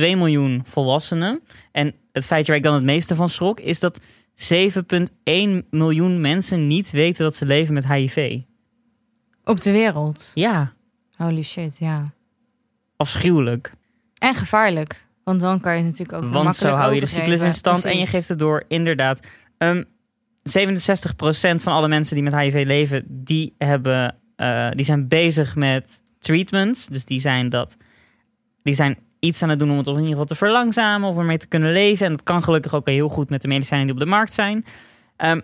miljoen 0.00 0.62
volwassenen. 0.66 1.42
En 1.72 1.94
het 2.12 2.24
feitje 2.24 2.46
waar 2.46 2.60
ik 2.60 2.66
dan 2.66 2.74
het 2.74 2.84
meeste 2.84 3.14
van 3.14 3.28
schrok 3.28 3.60
is 3.60 3.80
dat 3.80 4.00
7,1 4.34 5.68
miljoen 5.70 6.20
mensen 6.20 6.66
niet 6.66 6.90
weten 6.90 7.24
dat 7.24 7.36
ze 7.36 7.46
leven 7.46 7.74
met 7.74 7.88
HIV. 7.88 8.38
Op 9.44 9.60
de 9.60 9.70
wereld. 9.70 10.30
Ja, 10.34 10.72
Holy 11.16 11.42
shit, 11.42 11.78
ja. 11.78 12.12
afschuwelijk. 12.96 13.72
En 14.18 14.34
gevaarlijk. 14.34 15.06
Want 15.24 15.40
dan 15.40 15.60
kan 15.60 15.76
je 15.76 15.82
natuurlijk 15.82 16.24
ook 16.24 16.32
Want 16.32 16.56
zo 16.56 16.68
hou 16.68 16.94
je 16.94 17.00
de 17.00 17.06
cyclus 17.06 17.40
in 17.40 17.54
stand 17.54 17.84
en 17.84 17.98
je 17.98 18.06
geeft 18.06 18.28
het 18.28 18.38
door. 18.38 18.64
Inderdaad. 18.68 19.20
Ehm 19.58 19.82
67% 20.42 21.62
van 21.62 21.72
alle 21.72 21.88
mensen 21.88 22.14
die 22.14 22.24
met 22.24 22.36
HIV 22.36 22.62
leven, 22.66 23.04
die, 23.08 23.54
hebben, 23.58 24.16
eh, 24.36 24.70
die 24.70 24.84
zijn 24.84 25.08
bezig 25.08 25.56
met 25.56 26.02
treatments. 26.18 26.86
Dus 26.86 27.04
die 27.04 27.20
zijn, 27.20 27.48
dat, 27.48 27.76
die 28.62 28.74
zijn 28.74 28.98
iets 29.18 29.42
aan 29.42 29.48
het 29.48 29.58
doen 29.58 29.70
om 29.70 29.78
het 29.78 29.86
in 29.86 29.92
ieder 29.92 30.08
geval 30.08 30.24
te 30.24 30.34
verlangzamen 30.34 31.08
of 31.08 31.16
ermee 31.16 31.38
te 31.38 31.46
kunnen 31.46 31.72
leven. 31.72 32.06
En 32.06 32.12
dat 32.12 32.22
kan 32.22 32.42
gelukkig 32.42 32.74
ook 32.74 32.86
heel 32.86 33.08
goed 33.08 33.30
met 33.30 33.42
de 33.42 33.48
medicijnen 33.48 33.86
die 33.86 33.94
op 33.94 34.00
de 34.00 34.06
markt 34.06 34.34
zijn. 34.34 34.64
Ehm, 35.16 35.40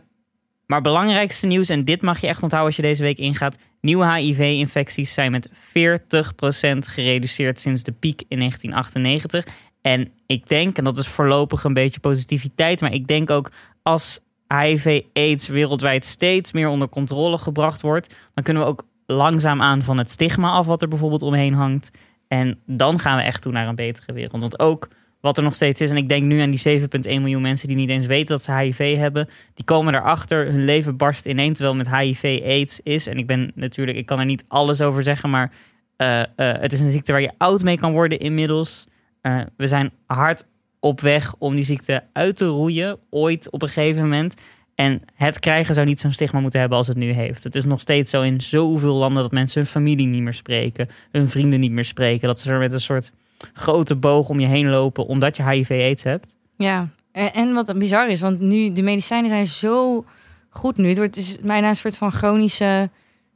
maar 0.67 0.81
belangrijkste 0.81 1.47
nieuws, 1.47 1.69
en 1.69 1.85
dit 1.85 2.03
mag 2.03 2.21
je 2.21 2.27
echt 2.27 2.43
onthouden 2.43 2.75
als 2.75 2.85
je 2.85 2.89
deze 2.89 3.03
week 3.03 3.19
ingaat. 3.19 3.59
Nieuwe 3.81 4.15
HIV-infecties 4.15 5.15
zijn 5.15 5.31
met 5.31 5.51
40% 5.53 6.89
gereduceerd 6.89 7.61
sinds 7.61 7.83
de 7.83 7.93
piek 7.93 8.23
in 8.29 8.39
1998. 8.39 9.47
En 9.89 10.09
ik 10.27 10.49
denk, 10.49 10.79
en 10.79 10.85
dat 10.85 10.99
is 10.99 11.07
voorlopig 11.07 11.65
een 11.65 11.73
beetje 11.73 12.01
positiviteit, 12.01 12.81
maar 12.81 12.93
ik 12.93 13.07
denk 13.07 13.31
ook 13.31 13.51
als 13.83 14.21
HIV-AIDS 14.49 15.49
wereldwijd 15.49 16.05
steeds 16.05 16.53
meer 16.53 16.69
onder 16.69 16.89
controle 16.89 17.39
gebracht 17.39 17.81
wordt, 17.81 18.17
dan 18.35 18.45
kunnen 18.45 18.63
we 18.63 18.69
ook 18.69 18.87
langzaam 19.07 19.63
aan 19.63 19.83
van 19.83 19.99
het 19.99 20.11
stigma 20.11 20.51
af 20.51 20.67
wat 20.67 20.83
er 20.83 20.89
bijvoorbeeld 20.89 21.23
omheen 21.23 21.55
hangt. 21.55 21.91
En 22.27 22.59
dan 22.67 22.99
gaan 22.99 23.17
we 23.17 23.23
echt 23.23 23.43
toe 23.43 23.53
naar 23.53 23.69
een 23.69 23.75
betere 23.75 24.13
wereld. 24.13 24.41
Want 24.41 24.59
ook 24.59 24.89
wat 25.21 25.37
er 25.37 25.43
nog 25.43 25.55
steeds 25.55 25.81
is, 25.81 25.91
en 25.91 25.97
ik 25.97 26.09
denk 26.09 26.25
nu 26.25 26.41
aan 26.41 26.51
die 26.51 26.81
7,1 26.81 26.89
miljoen 27.03 27.43
mensen 27.43 27.69
die 27.69 27.77
niet 27.77 27.91
eens 27.91 28.07
weten 28.07 28.29
dat 28.29 28.43
ze 28.43 28.55
HIV 28.55 28.97
hebben, 28.97 29.29
die 29.55 29.65
komen 29.65 29.95
erachter, 29.95 30.47
hun 30.47 30.65
leven 30.65 30.97
barst 30.97 31.27
ineen 31.27 31.53
terwijl 31.53 31.77
met 31.77 31.91
HIV-AIDS 31.91 32.81
is. 32.83 33.07
En 33.07 33.19
ik 33.19 33.27
ben 33.27 33.53
natuurlijk, 33.55 33.99
ik 33.99 34.07
kan 34.07 34.19
er 34.19 34.25
niet 34.25 34.45
alles 34.49 34.81
over 34.81 35.03
zeggen, 35.03 35.31
maar 35.31 35.53
eh, 35.97 36.21
eh, 36.21 36.27
het 36.37 36.73
is 36.73 36.81
een 36.81 36.93
ziekte 36.93 37.13
waar 37.13 37.21
je 37.21 37.33
oud 37.39 37.63
mee 37.63 37.79
kan 37.79 37.93
worden 37.93 38.19
inmiddels. 38.19 38.87
Eh, 39.29 39.41
we 39.57 39.67
zijn 39.67 39.93
hard 40.07 40.45
op 40.81 41.01
weg 41.01 41.35
om 41.39 41.55
die 41.55 41.65
ziekte 41.65 42.05
uit 42.13 42.37
te 42.37 42.47
roeien, 42.47 42.99
ooit 43.11 43.51
op 43.51 43.63
een 43.63 43.69
gegeven 43.69 44.03
moment. 44.03 44.35
En 44.75 45.03
het 45.15 45.39
krijgen 45.39 45.75
zou 45.75 45.87
niet 45.87 46.01
zo'n 46.01 46.13
stigma 46.13 46.41
moeten 46.41 46.61
hebben 46.61 46.79
als 46.79 46.87
het 46.87 46.97
nu 46.97 47.11
heeft. 47.11 47.45
Het 47.45 47.55
is 47.55 47.65
nog 47.65 47.81
steeds 47.81 48.11
zo 48.11 48.23
in 48.23 48.41
zoveel 48.41 48.95
landen 48.95 49.23
dat 49.23 49.33
mensen 49.33 49.61
hun 49.61 49.71
familie 49.71 50.07
niet 50.07 50.23
meer 50.23 50.35
spreken, 50.35 50.89
hun 51.11 51.29
vrienden 51.29 51.61
niet 51.61 51.71
meer 51.71 51.85
spreken. 51.85 52.29
Dat 52.29 52.41
ze 52.41 52.53
er 52.53 52.59
met 52.59 52.73
een 52.73 52.81
soort 52.81 53.13
grote 53.53 53.97
boog 53.97 54.29
om 54.29 54.41
je 54.41 54.47
heen 54.47 54.69
lopen 54.69 55.07
omdat 55.07 55.37
je 55.37 55.49
HIV-AIDS 55.49 56.03
hebt. 56.03 56.37
Ja, 56.57 56.89
en, 57.13 57.55
wat 57.55 57.79
bizar 57.79 58.09
is, 58.09 58.21
want 58.21 58.41
nu 58.41 58.73
de 58.73 58.83
medicijnen 58.83 59.31
zijn 59.31 59.47
zo 59.47 60.05
goed 60.49 60.77
nu. 60.77 60.89
Het 60.89 60.99
wordt 60.99 61.15
dus 61.15 61.39
bijna 61.41 61.69
een 61.69 61.77
soort 61.77 61.97
van 61.97 62.13
chronische 62.13 62.91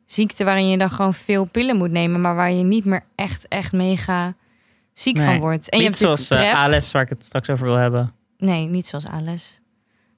ziekte 0.07 0.45
waarin 0.45 0.69
je 0.69 0.79
dan 0.79 0.91
gewoon 0.91 1.15
veel 1.15 1.45
pillen 1.45 1.77
moet 1.77 1.91
nemen, 1.91 2.21
maar 2.21 2.35
waar 2.35 2.53
je 2.53 2.63
niet 2.63 2.85
meer 2.85 3.05
echt, 3.15 3.49
echt 3.49 3.73
mega 3.73 4.35
ziek 4.93 5.17
Nee, 5.17 5.25
van 5.25 5.39
wordt. 5.39 5.71
En 5.71 5.79
je 5.79 5.85
hebt 5.85 5.97
zoals 5.97 6.31
eh. 6.31 6.65
ALS, 6.65 6.93
waar 6.93 7.03
ik 7.03 7.09
het 7.09 7.25
straks 7.25 7.51
over 7.51 7.65
wil 7.65 7.75
hebben. 7.75 8.15
Nee, 8.37 8.67
niet 8.67 8.87
zoals 8.87 9.07
ALS. 9.07 9.61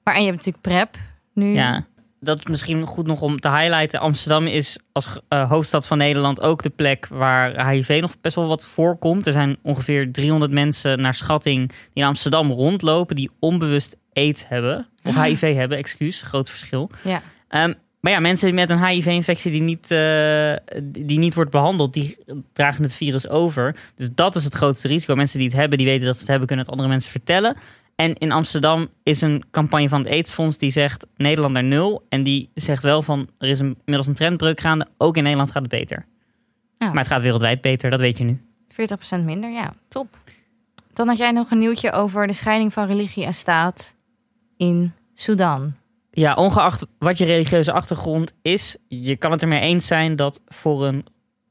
Maar 0.03 0.13
en 0.13 0.23
je 0.23 0.31
hebt 0.31 0.45
natuurlijk 0.45 0.63
PrEP 0.63 1.03
nu. 1.33 1.53
Ja. 1.53 1.85
dat 2.19 2.39
is 2.39 2.45
misschien 2.45 2.85
goed 2.85 3.07
nog 3.07 3.21
om 3.21 3.39
te 3.39 3.49
highlighten. 3.49 3.99
Amsterdam 3.99 4.47
is 4.47 4.79
als 4.91 5.19
uh, 5.29 5.49
hoofdstad 5.49 5.87
van 5.87 5.97
Nederland 5.97 6.41
ook 6.41 6.63
de 6.63 6.69
plek 6.69 7.07
waar 7.07 7.69
HIV 7.69 7.97
nog 8.01 8.21
best 8.21 8.35
wel 8.35 8.47
wat 8.47 8.65
voorkomt. 8.65 9.27
Er 9.27 9.33
zijn 9.33 9.57
ongeveer 9.61 10.11
300 10.11 10.51
mensen 10.51 11.01
naar 11.01 11.13
schatting 11.13 11.67
die 11.67 11.77
in 11.93 12.03
Amsterdam 12.03 12.51
rondlopen 12.51 13.15
die 13.15 13.31
onbewust 13.39 13.95
AIDS 14.13 14.47
hebben. 14.47 14.87
Of 15.03 15.21
HIV 15.21 15.55
hebben, 15.55 15.77
excuus, 15.77 16.21
groot 16.21 16.49
verschil. 16.49 16.89
Ja. 17.01 17.21
Um, 17.49 17.75
maar 18.05 18.13
ja, 18.13 18.19
mensen 18.19 18.53
met 18.53 18.69
een 18.69 18.85
HIV-infectie 18.85 19.51
die, 19.51 19.61
niet, 19.61 19.91
uh, 19.91 20.55
die 20.83 21.19
niet 21.19 21.35
wordt 21.35 21.51
behandeld, 21.51 21.93
die 21.93 22.17
dragen 22.53 22.83
het 22.83 22.93
virus 22.93 23.29
over. 23.29 23.75
Dus 23.95 24.09
dat 24.15 24.35
is 24.35 24.43
het 24.43 24.53
grootste 24.53 24.87
risico. 24.87 25.15
Mensen 25.15 25.39
die 25.39 25.47
het 25.47 25.57
hebben, 25.57 25.77
die 25.77 25.87
weten 25.87 26.05
dat 26.05 26.13
ze 26.13 26.19
het 26.19 26.29
hebben, 26.29 26.47
kunnen 26.47 26.65
het 26.65 26.73
andere 26.73 26.91
mensen 26.91 27.11
vertellen. 27.11 27.57
En 27.95 28.13
in 28.13 28.31
Amsterdam 28.31 28.87
is 29.03 29.21
een 29.21 29.43
campagne 29.51 29.89
van 29.89 30.01
het 30.01 30.09
AIDS-fonds 30.09 30.57
die 30.57 30.71
zegt 30.71 31.05
Nederland 31.15 31.53
naar 31.53 31.63
nul. 31.63 32.05
En 32.09 32.23
die 32.23 32.49
zegt 32.53 32.83
wel 32.83 33.01
van 33.01 33.29
er 33.37 33.47
is 33.47 33.59
een, 33.59 33.75
inmiddels 33.77 34.07
een 34.07 34.13
trendbreuk 34.13 34.59
gaande. 34.59 34.87
Ook 34.97 35.17
in 35.17 35.23
Nederland 35.23 35.51
gaat 35.51 35.61
het 35.61 35.71
beter. 35.71 36.05
Ja. 36.77 36.87
Maar 36.87 37.03
het 37.03 37.07
gaat 37.07 37.21
wereldwijd 37.21 37.61
beter, 37.61 37.89
dat 37.89 37.99
weet 37.99 38.17
je 38.17 38.23
nu. 38.23 38.41
40% 39.21 39.23
minder, 39.23 39.51
ja, 39.51 39.73
top. 39.87 40.17
Dan 40.93 41.07
had 41.07 41.17
jij 41.17 41.31
nog 41.31 41.51
een 41.51 41.59
nieuwtje 41.59 41.91
over 41.91 42.27
de 42.27 42.33
scheiding 42.33 42.73
van 42.73 42.87
religie 42.87 43.25
en 43.25 43.33
staat 43.33 43.95
in 44.57 44.93
Sudan. 45.13 45.73
Ja, 46.15 46.33
ongeacht 46.33 46.85
wat 46.99 47.17
je 47.17 47.25
religieuze 47.25 47.71
achtergrond 47.71 48.33
is, 48.41 48.77
je 48.87 49.15
kan 49.15 49.31
het 49.31 49.41
ermee 49.41 49.59
eens 49.59 49.87
zijn 49.87 50.15
dat 50.15 50.41
voor 50.47 50.85
een 50.85 51.05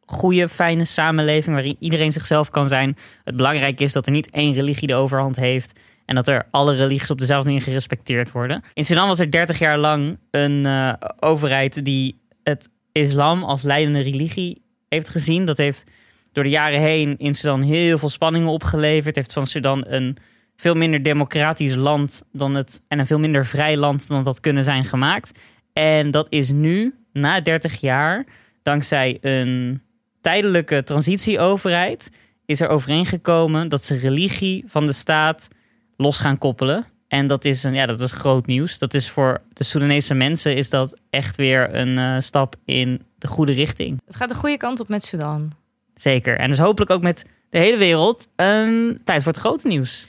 goede, 0.06 0.48
fijne 0.48 0.84
samenleving 0.84 1.54
waarin 1.54 1.76
iedereen 1.78 2.12
zichzelf 2.12 2.50
kan 2.50 2.68
zijn, 2.68 2.96
het 3.24 3.36
belangrijk 3.36 3.80
is 3.80 3.92
dat 3.92 4.06
er 4.06 4.12
niet 4.12 4.30
één 4.30 4.52
religie 4.52 4.86
de 4.86 4.94
overhand 4.94 5.36
heeft 5.36 5.80
en 6.04 6.14
dat 6.14 6.28
er 6.28 6.46
alle 6.50 6.74
religies 6.74 7.10
op 7.10 7.18
dezelfde 7.18 7.48
manier 7.48 7.62
gerespecteerd 7.62 8.32
worden. 8.32 8.62
In 8.74 8.84
Sudan 8.84 9.08
was 9.08 9.18
er 9.18 9.30
30 9.30 9.58
jaar 9.58 9.78
lang 9.78 10.18
een 10.30 10.66
uh, 10.66 10.92
overheid 11.20 11.84
die 11.84 12.20
het 12.42 12.68
islam 12.92 13.42
als 13.42 13.62
leidende 13.62 14.00
religie 14.00 14.62
heeft 14.88 15.08
gezien. 15.08 15.44
Dat 15.44 15.58
heeft 15.58 15.84
door 16.32 16.44
de 16.44 16.50
jaren 16.50 16.80
heen 16.80 17.14
in 17.18 17.34
Sudan 17.34 17.62
heel 17.62 17.98
veel 17.98 18.08
spanningen 18.08 18.48
opgeleverd. 18.48 19.16
Heeft 19.16 19.32
van 19.32 19.46
Sudan 19.46 19.84
een 19.86 20.16
veel 20.56 20.74
minder 20.74 21.02
democratisch 21.02 21.74
land 21.74 22.22
dan 22.32 22.54
het. 22.54 22.80
en 22.88 22.98
een 22.98 23.06
veel 23.06 23.18
minder 23.18 23.46
vrij 23.46 23.76
land 23.76 24.08
dan 24.08 24.22
dat 24.22 24.40
kunnen 24.40 24.64
zijn 24.64 24.84
gemaakt. 24.84 25.38
En 25.72 26.10
dat 26.10 26.26
is 26.30 26.50
nu, 26.50 26.94
na 27.12 27.40
30 27.40 27.80
jaar, 27.80 28.24
dankzij 28.62 29.18
een 29.20 29.82
tijdelijke 30.20 30.82
transitieoverheid, 30.82 32.10
is 32.46 32.60
er 32.60 32.68
overeengekomen 32.68 33.68
dat 33.68 33.84
ze 33.84 33.94
religie 33.94 34.64
van 34.66 34.86
de 34.86 34.92
staat 34.92 35.48
los 35.96 36.18
gaan 36.18 36.38
koppelen. 36.38 36.86
En 37.08 37.26
dat 37.26 37.44
is, 37.44 37.62
een, 37.62 37.74
ja, 37.74 37.86
dat 37.86 38.00
is 38.00 38.12
groot 38.12 38.46
nieuws. 38.46 38.78
Dat 38.78 38.94
is 38.94 39.10
voor 39.10 39.40
de 39.52 39.64
Soedanese 39.64 40.14
mensen 40.14 40.56
is 40.56 40.70
dat 40.70 41.00
echt 41.10 41.36
weer 41.36 41.74
een 41.74 41.98
uh, 41.98 42.16
stap 42.20 42.54
in 42.64 43.02
de 43.18 43.26
goede 43.26 43.52
richting. 43.52 44.00
Het 44.04 44.16
gaat 44.16 44.28
de 44.28 44.34
goede 44.34 44.56
kant 44.56 44.80
op 44.80 44.88
met 44.88 45.02
Sudan. 45.04 45.52
Zeker. 45.94 46.38
En 46.38 46.48
dus 46.48 46.58
hopelijk 46.58 46.90
ook 46.90 47.02
met 47.02 47.24
de 47.50 47.58
hele 47.58 47.76
wereld. 47.76 48.28
Um, 48.36 49.04
tijd 49.04 49.22
voor 49.22 49.32
het 49.32 49.40
grote 49.40 49.68
nieuws. 49.68 50.08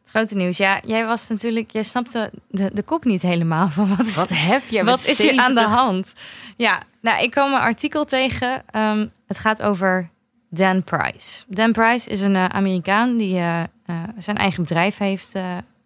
Het 0.00 0.10
grote 0.10 0.36
nieuws. 0.36 0.56
Ja, 0.56 0.80
jij 0.84 1.06
was 1.06 1.28
natuurlijk, 1.28 1.70
jij 1.70 1.82
snapte 1.82 2.32
de, 2.48 2.70
de 2.74 2.82
kop 2.82 3.04
niet 3.04 3.22
helemaal 3.22 3.68
van 3.68 3.96
wat 3.96 4.06
is, 4.06 4.16
wat 4.16 4.30
heb 4.32 4.62
je? 4.68 4.84
Wat 4.84 5.06
is 5.06 5.18
hier 5.18 5.40
aan 5.40 5.54
de 5.54 5.66
hand? 5.66 6.14
Ja, 6.56 6.82
nou, 7.00 7.22
ik 7.22 7.30
kwam 7.30 7.52
een 7.52 7.60
artikel 7.60 8.04
tegen. 8.04 8.62
Um, 8.76 9.10
het 9.26 9.38
gaat 9.38 9.62
over 9.62 10.10
Dan 10.50 10.82
Price. 10.82 11.44
Dan 11.48 11.72
Price 11.72 12.10
is 12.10 12.20
een 12.20 12.34
uh, 12.34 12.44
Amerikaan 12.44 13.16
die 13.16 13.36
uh, 13.36 13.62
uh, 13.86 14.02
zijn 14.18 14.36
eigen 14.36 14.62
bedrijf 14.62 14.98
heeft, 14.98 15.34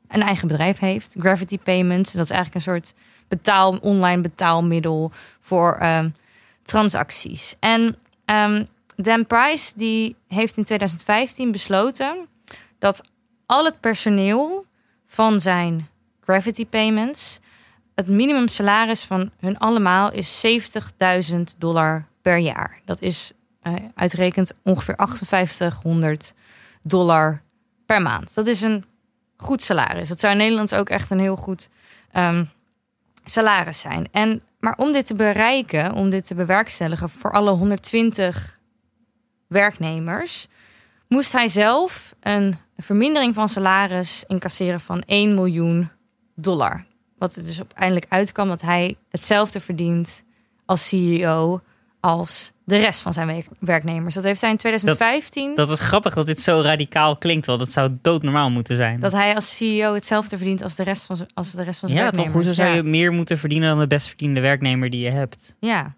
een 0.09 0.23
eigen 0.23 0.49
bedrijf 0.49 0.79
heeft, 0.79 1.17
Gravity 1.19 1.59
Payments. 1.59 2.13
Dat 2.13 2.25
is 2.25 2.31
eigenlijk 2.31 2.67
een 2.67 2.73
soort 2.73 2.95
betaal, 3.29 3.77
online 3.77 4.21
betaalmiddel 4.21 5.13
voor 5.41 5.83
um, 5.83 6.15
transacties. 6.63 7.57
En 7.61 7.97
um, 8.27 8.69
Dan 8.97 9.27
Price 9.27 9.73
die 9.77 10.17
heeft 10.29 10.57
in 10.57 10.65
2015 10.65 11.53
besloten 11.53 12.29
dat 12.79 13.03
al 13.47 13.65
het 13.65 13.81
personeel 13.81 14.67
van 15.07 15.41
zijn 15.41 15.89
Gravity 16.21 16.67
Payments 16.67 17.41
het 17.95 18.09
minimumsalaris 18.09 19.05
van 19.05 19.31
hun 19.39 19.59
allemaal 19.59 20.13
is 20.13 20.47
70.000 21.31 21.41
dollar 21.59 22.07
per 22.23 22.39
jaar. 22.39 22.81
Dat 22.85 23.01
is 23.01 23.33
uh, 23.63 23.75
uitrekend 23.95 24.53
ongeveer 24.63 24.95
5800 24.97 26.35
dollar 26.83 27.43
per 27.87 28.03
maand. 28.03 28.35
Dat 28.35 28.47
is 28.47 28.61
een 28.61 28.85
goed 29.37 29.63
salaris. 29.63 30.09
Dat 30.09 30.21
zou 30.21 30.33
in 30.33 30.39
Nederland 30.39 30.75
ook 30.75 30.89
echt 30.89 31.11
een 31.11 31.21
heel 31.21 31.37
goed 31.37 31.69
um, 32.17 32.51
salaris 33.25 33.81
zijn. 33.81 34.09
En, 34.13 34.43
maar 34.61 34.75
om 34.77 34.93
dit 34.93 35.07
te 35.07 35.15
bereiken, 35.15 35.93
om 35.93 36.11
dit 36.11 36.27
te 36.27 36.35
bewerkstelligen 36.35 37.09
voor 37.09 37.33
alle 37.33 37.51
120 37.51 38.61
werknemers, 39.53 40.49
moest 41.09 41.33
hij 41.33 41.49
zelf 41.49 42.15
een 42.21 42.57
vermindering 42.77 43.35
van 43.35 43.49
salaris 43.49 44.25
incasseren 44.27 44.81
van 44.81 45.03
1 45.03 45.35
miljoen 45.35 45.91
dollar. 46.35 46.85
Wat 47.19 47.37
er 47.37 47.45
dus 47.45 47.59
uiteindelijk 47.59 48.07
uitkwam 48.09 48.49
dat 48.49 48.63
hij 48.63 48.97
hetzelfde 49.11 49.61
verdient 49.61 50.25
als 50.65 50.89
CEO 50.89 51.61
als 52.01 52.53
de 52.65 52.77
rest 52.77 53.01
van 53.01 53.13
zijn 53.13 53.45
werknemers. 53.59 54.15
Dat 54.15 54.25
heeft 54.25 54.41
hij 54.41 54.51
in 54.51 54.57
2015. 54.57 55.55
Dat, 55.55 55.69
dat, 55.69 55.79
is 55.79 55.85
grappig 55.85 56.15
dat 56.15 56.27
dit 56.27 56.41
zo 56.41 56.61
radicaal 56.61 57.17
klinkt, 57.17 57.47
want 57.47 57.59
dat 57.59 57.71
zou 57.71 57.97
doodnormaal 58.03 58.51
moeten 58.51 58.77
zijn. 58.77 59.01
Dat 59.01 59.13
hij 59.13 59.35
als 59.35 59.57
CEO 59.57 59.95
hetzelfde 59.95 60.37
verdient 60.37 60.63
als 60.63 60.75
de 60.75 60.83
rest 60.83 61.05
van, 61.05 61.17
als 61.35 61.53
de 61.53 61.63
rest 61.63 61.79
van 61.79 61.89
zijn 61.89 62.01
ja, 62.01 62.11
werknemers. 62.11 62.35
Ja, 62.35 62.41
toch? 62.41 62.55
Hoezo 62.55 62.63
zou 62.63 62.77
je 62.77 62.83
meer 62.83 63.13
moeten 63.13 63.39
verdienen 63.39 63.69
dan 63.69 63.79
de 63.79 63.87
best 63.87 64.07
verdiende 64.07 64.41
werknemer 64.41 64.91
die 64.91 65.01
je 65.01 65.11
hebt? 65.11 65.55
Ja. 65.61 65.95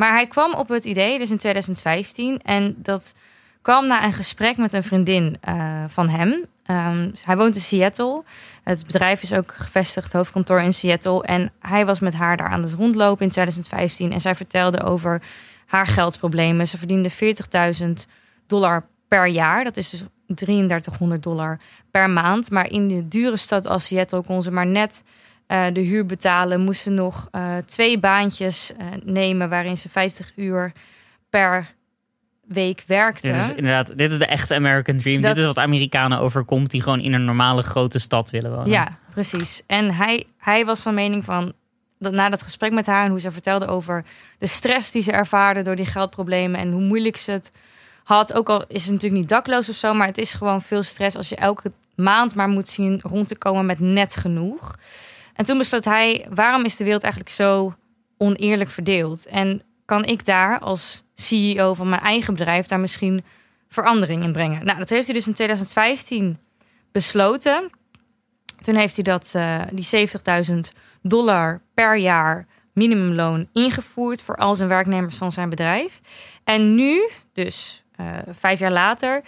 Maar 0.00 0.12
hij 0.12 0.26
kwam 0.26 0.54
op 0.54 0.68
het 0.68 0.84
idee, 0.84 1.18
dus 1.18 1.30
in 1.30 1.36
2015, 1.36 2.38
en 2.42 2.74
dat 2.78 3.14
kwam 3.62 3.86
na 3.86 4.04
een 4.04 4.12
gesprek 4.12 4.56
met 4.56 4.72
een 4.72 4.82
vriendin 4.82 5.36
uh, 5.48 5.84
van 5.88 6.08
hem. 6.08 6.28
Um, 6.66 7.12
hij 7.24 7.36
woont 7.36 7.54
in 7.54 7.60
Seattle. 7.60 8.22
Het 8.62 8.86
bedrijf 8.86 9.22
is 9.22 9.32
ook 9.32 9.52
gevestigd, 9.52 10.12
hoofdkantoor 10.12 10.60
in 10.60 10.74
Seattle. 10.74 11.22
En 11.22 11.52
hij 11.58 11.86
was 11.86 12.00
met 12.00 12.14
haar 12.14 12.36
daar 12.36 12.48
aan 12.48 12.62
het 12.62 12.72
rondlopen 12.72 13.24
in 13.24 13.30
2015. 13.30 14.12
En 14.12 14.20
zij 14.20 14.34
vertelde 14.34 14.82
over 14.82 15.22
haar 15.66 15.86
geldproblemen. 15.86 16.68
Ze 16.68 16.78
verdiende 16.78 17.10
40.000 17.82 17.88
dollar 18.46 18.86
per 19.08 19.26
jaar. 19.26 19.64
Dat 19.64 19.76
is 19.76 19.90
dus 19.90 20.04
3300 20.26 21.22
dollar 21.22 21.60
per 21.90 22.10
maand. 22.10 22.50
Maar 22.50 22.70
in 22.70 22.88
de 22.88 23.08
dure 23.08 23.36
stad 23.36 23.66
als 23.66 23.86
Seattle 23.86 24.22
kon 24.22 24.42
ze 24.42 24.50
maar 24.50 24.66
net 24.66 25.02
uh, 25.50 25.64
de 25.72 25.80
huur 25.80 26.06
betalen. 26.06 26.60
Moest 26.60 26.82
ze 26.82 26.90
nog 26.90 27.28
uh, 27.32 27.56
twee 27.56 27.98
baantjes 27.98 28.72
uh, 28.72 28.86
nemen 29.04 29.48
waarin 29.48 29.76
ze 29.76 29.88
50 29.88 30.32
uur 30.36 30.72
per 31.30 31.74
week 32.46 32.84
werkte. 32.86 33.26
Dit 33.26 33.36
is 33.36 33.48
inderdaad, 33.48 33.98
dit 33.98 34.12
is 34.12 34.18
de 34.18 34.26
echte 34.26 34.54
American 34.54 34.96
Dream. 34.96 35.20
Dat... 35.20 35.30
Dit 35.30 35.40
is 35.40 35.46
wat 35.46 35.58
Amerikanen 35.58 36.18
overkomt 36.18 36.70
die 36.70 36.82
gewoon 36.82 37.00
in 37.00 37.12
een 37.12 37.24
normale 37.24 37.62
grote 37.62 37.98
stad 37.98 38.30
willen 38.30 38.50
wonen. 38.50 38.70
Ja, 38.70 38.98
precies. 39.10 39.62
En 39.66 39.94
hij, 39.94 40.26
hij 40.38 40.64
was 40.64 40.82
van 40.82 40.94
mening 40.94 41.24
van 41.24 41.52
dat 41.98 42.12
na 42.12 42.28
dat 42.28 42.42
gesprek 42.42 42.72
met 42.72 42.86
haar 42.86 43.04
en 43.04 43.10
hoe 43.10 43.20
ze 43.20 43.30
vertelde 43.30 43.66
over 43.66 44.04
de 44.38 44.46
stress 44.46 44.90
die 44.90 45.02
ze 45.02 45.12
ervaarde 45.12 45.62
door 45.62 45.76
die 45.76 45.86
geldproblemen 45.86 46.60
en 46.60 46.70
hoe 46.70 46.82
moeilijk 46.82 47.16
ze 47.16 47.30
het 47.30 47.52
had. 48.04 48.32
Ook 48.32 48.48
al 48.48 48.64
is 48.68 48.82
het 48.82 48.92
natuurlijk 48.92 49.20
niet 49.20 49.28
dakloos 49.28 49.68
of 49.68 49.76
zo, 49.76 49.94
maar 49.94 50.06
het 50.06 50.18
is 50.18 50.34
gewoon 50.34 50.60
veel 50.60 50.82
stress 50.82 51.16
als 51.16 51.28
je 51.28 51.36
elke 51.36 51.72
maand 51.94 52.34
maar 52.34 52.48
moet 52.48 52.68
zien 52.68 53.00
rond 53.02 53.28
te 53.28 53.38
komen 53.38 53.66
met 53.66 53.80
net 53.80 54.16
genoeg. 54.16 54.74
En 55.40 55.46
toen 55.46 55.58
besloot 55.58 55.84
hij, 55.84 56.26
waarom 56.30 56.64
is 56.64 56.76
de 56.76 56.84
wereld 56.84 57.02
eigenlijk 57.02 57.32
zo 57.32 57.74
oneerlijk 58.18 58.70
verdeeld? 58.70 59.26
En 59.26 59.62
kan 59.84 60.04
ik 60.04 60.24
daar 60.24 60.58
als 60.58 61.04
CEO 61.14 61.74
van 61.74 61.88
mijn 61.88 62.02
eigen 62.02 62.34
bedrijf 62.34 62.66
daar 62.66 62.80
misschien 62.80 63.24
verandering 63.68 64.24
in 64.24 64.32
brengen? 64.32 64.64
Nou, 64.64 64.78
dat 64.78 64.88
heeft 64.88 65.06
hij 65.06 65.14
dus 65.14 65.26
in 65.26 65.34
2015 65.34 66.38
besloten. 66.92 67.70
Toen 68.60 68.74
heeft 68.74 68.94
hij 68.94 69.04
dat, 69.04 69.32
uh, 69.36 69.62
die 69.72 70.08
70.000 70.50 70.58
dollar 71.02 71.62
per 71.74 71.96
jaar 71.96 72.46
minimumloon 72.72 73.48
ingevoerd 73.52 74.22
voor 74.22 74.36
al 74.36 74.54
zijn 74.54 74.68
werknemers 74.68 75.16
van 75.16 75.32
zijn 75.32 75.48
bedrijf. 75.48 76.00
En 76.44 76.74
nu, 76.74 77.08
dus 77.32 77.84
uh, 78.00 78.18
vijf 78.30 78.58
jaar 78.58 78.72
later, 78.72 79.22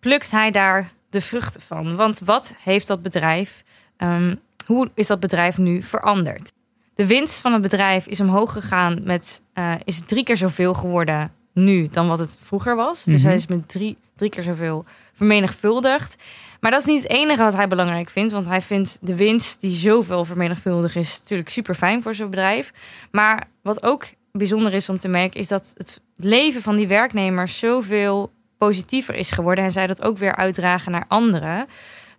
plukt 0.00 0.30
hij 0.30 0.50
daar 0.50 0.92
de 1.10 1.20
vruchten 1.20 1.60
van. 1.60 1.96
Want 1.96 2.18
wat 2.18 2.54
heeft 2.58 2.86
dat 2.86 3.02
bedrijf, 3.02 3.62
um, 3.98 4.40
hoe 4.70 4.90
is 4.94 5.06
dat 5.06 5.20
bedrijf 5.20 5.58
nu 5.58 5.82
veranderd? 5.82 6.52
De 6.94 7.06
winst 7.06 7.40
van 7.40 7.52
het 7.52 7.62
bedrijf 7.62 8.06
is 8.06 8.20
omhoog 8.20 8.52
gegaan 8.52 9.00
met, 9.04 9.42
uh, 9.54 9.74
is 9.84 10.00
drie 10.06 10.24
keer 10.24 10.36
zoveel 10.36 10.74
geworden 10.74 11.32
nu 11.52 11.88
dan 11.88 12.08
wat 12.08 12.18
het 12.18 12.36
vroeger 12.40 12.76
was. 12.76 13.04
Dus 13.04 13.22
hij 13.22 13.34
is 13.34 13.46
met 13.46 13.68
drie, 13.68 13.96
drie 14.16 14.30
keer 14.30 14.42
zoveel 14.42 14.84
vermenigvuldigd. 15.12 16.16
Maar 16.60 16.70
dat 16.70 16.80
is 16.80 16.86
niet 16.86 17.02
het 17.02 17.12
enige 17.12 17.42
wat 17.42 17.54
hij 17.54 17.68
belangrijk 17.68 18.10
vindt. 18.10 18.32
Want 18.32 18.46
hij 18.46 18.62
vindt 18.62 18.98
de 19.00 19.16
winst 19.16 19.60
die 19.60 19.72
zoveel 19.72 20.24
vermenigvuldigd 20.24 20.96
is 20.96 21.18
natuurlijk 21.20 21.48
super 21.48 21.74
fijn 21.74 22.02
voor 22.02 22.14
zijn 22.14 22.30
bedrijf. 22.30 22.72
Maar 23.10 23.44
wat 23.62 23.82
ook 23.82 24.04
bijzonder 24.32 24.72
is 24.72 24.88
om 24.88 24.98
te 24.98 25.08
merken, 25.08 25.40
is 25.40 25.48
dat 25.48 25.72
het 25.76 26.00
leven 26.16 26.62
van 26.62 26.76
die 26.76 26.86
werknemers 26.86 27.58
zoveel 27.58 28.32
positiever 28.58 29.14
is 29.14 29.30
geworden. 29.30 29.64
En 29.64 29.70
zij 29.70 29.86
dat 29.86 30.02
ook 30.02 30.18
weer 30.18 30.36
uitdragen 30.36 30.92
naar 30.92 31.04
anderen. 31.08 31.66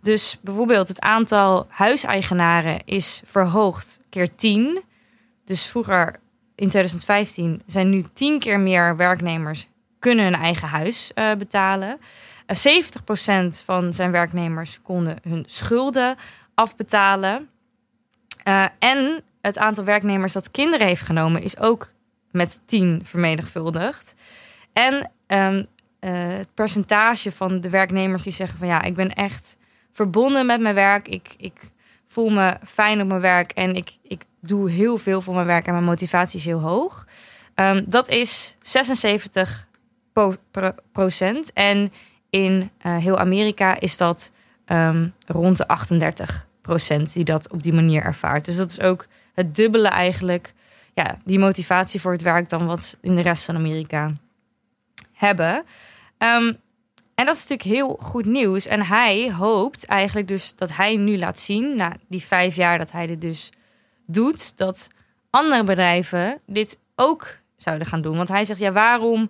Dus 0.01 0.37
bijvoorbeeld 0.41 0.87
het 0.87 0.99
aantal 0.99 1.65
huiseigenaren 1.69 2.85
is 2.85 3.21
verhoogd 3.25 3.99
keer 4.09 4.35
10. 4.35 4.81
Dus 5.45 5.65
vroeger 5.65 6.15
in 6.55 6.69
2015 6.69 7.61
zijn 7.65 7.89
nu 7.89 8.03
10 8.13 8.39
keer 8.39 8.59
meer 8.59 8.95
werknemers 8.95 9.67
kunnen 9.99 10.25
hun 10.25 10.35
eigen 10.35 10.67
huis 10.67 11.11
uh, 11.15 11.33
betalen. 11.33 11.99
Uh, 12.47 12.83
70% 13.57 13.63
van 13.63 13.93
zijn 13.93 14.11
werknemers 14.11 14.81
konden 14.81 15.17
hun 15.21 15.43
schulden 15.47 16.15
afbetalen. 16.53 17.49
Uh, 18.47 18.65
en 18.79 19.23
het 19.41 19.57
aantal 19.57 19.83
werknemers 19.83 20.33
dat 20.33 20.51
kinderen 20.51 20.87
heeft 20.87 21.01
genomen 21.01 21.41
is 21.41 21.59
ook 21.59 21.93
met 22.31 22.59
10 22.65 23.01
vermenigvuldigd. 23.03 24.15
En 24.73 25.11
um, 25.27 25.67
het 25.99 26.53
percentage 26.53 27.31
van 27.31 27.61
de 27.61 27.69
werknemers 27.69 28.23
die 28.23 28.33
zeggen 28.33 28.57
van 28.57 28.67
ja, 28.67 28.81
ik 28.81 28.93
ben 28.93 29.13
echt 29.13 29.57
verbonden 29.91 30.45
met 30.45 30.61
mijn 30.61 30.75
werk. 30.75 31.07
Ik, 31.07 31.33
ik 31.37 31.71
voel 32.07 32.29
me 32.29 32.57
fijn 32.65 33.01
op 33.01 33.07
mijn 33.07 33.21
werk 33.21 33.51
en 33.51 33.75
ik, 33.75 33.91
ik 34.01 34.23
doe 34.39 34.69
heel 34.69 34.97
veel 34.97 35.21
voor 35.21 35.33
mijn 35.33 35.45
werk 35.45 35.65
en 35.65 35.73
mijn 35.73 35.85
motivatie 35.85 36.39
is 36.39 36.45
heel 36.45 36.59
hoog. 36.59 37.07
Um, 37.55 37.83
dat 37.87 38.09
is 38.09 38.55
76 38.61 39.67
procent. 40.91 41.53
En 41.53 41.93
in 42.29 42.71
uh, 42.85 42.97
heel 42.97 43.17
Amerika 43.17 43.79
is 43.79 43.97
dat 43.97 44.31
um, 44.65 45.13
rond 45.25 45.57
de 45.57 45.67
38 45.67 46.47
procent 46.61 47.13
die 47.13 47.23
dat 47.23 47.51
op 47.51 47.63
die 47.63 47.73
manier 47.73 48.03
ervaart. 48.03 48.45
Dus 48.45 48.55
dat 48.55 48.71
is 48.71 48.81
ook 48.81 49.07
het 49.33 49.55
dubbele 49.55 49.87
eigenlijk. 49.87 50.53
Ja, 50.93 51.17
die 51.25 51.39
motivatie 51.39 52.01
voor 52.01 52.11
het 52.11 52.21
werk 52.21 52.49
dan 52.49 52.65
wat 52.65 52.97
in 53.01 53.15
de 53.15 53.21
rest 53.21 53.43
van 53.43 53.55
Amerika 53.55 54.13
hebben. 55.13 55.63
Um, 56.17 56.57
en 57.21 57.27
dat 57.27 57.35
is 57.35 57.47
natuurlijk 57.47 57.77
heel 57.77 57.97
goed 58.01 58.25
nieuws. 58.25 58.65
En 58.65 58.85
hij 58.85 59.31
hoopt 59.31 59.85
eigenlijk 59.85 60.27
dus 60.27 60.55
dat 60.55 60.75
hij 60.75 60.95
nu 60.95 61.17
laat 61.17 61.39
zien, 61.39 61.75
na 61.75 61.95
die 62.07 62.21
vijf 62.21 62.55
jaar 62.55 62.77
dat 62.77 62.91
hij 62.91 63.07
dit 63.07 63.21
dus 63.21 63.49
doet, 64.05 64.57
dat 64.57 64.87
andere 65.29 65.63
bedrijven 65.63 66.41
dit 66.45 66.79
ook 66.95 67.37
zouden 67.55 67.87
gaan 67.87 68.01
doen. 68.01 68.17
Want 68.17 68.29
hij 68.29 68.45
zegt, 68.45 68.59
ja, 68.59 68.71
waarom 68.71 69.29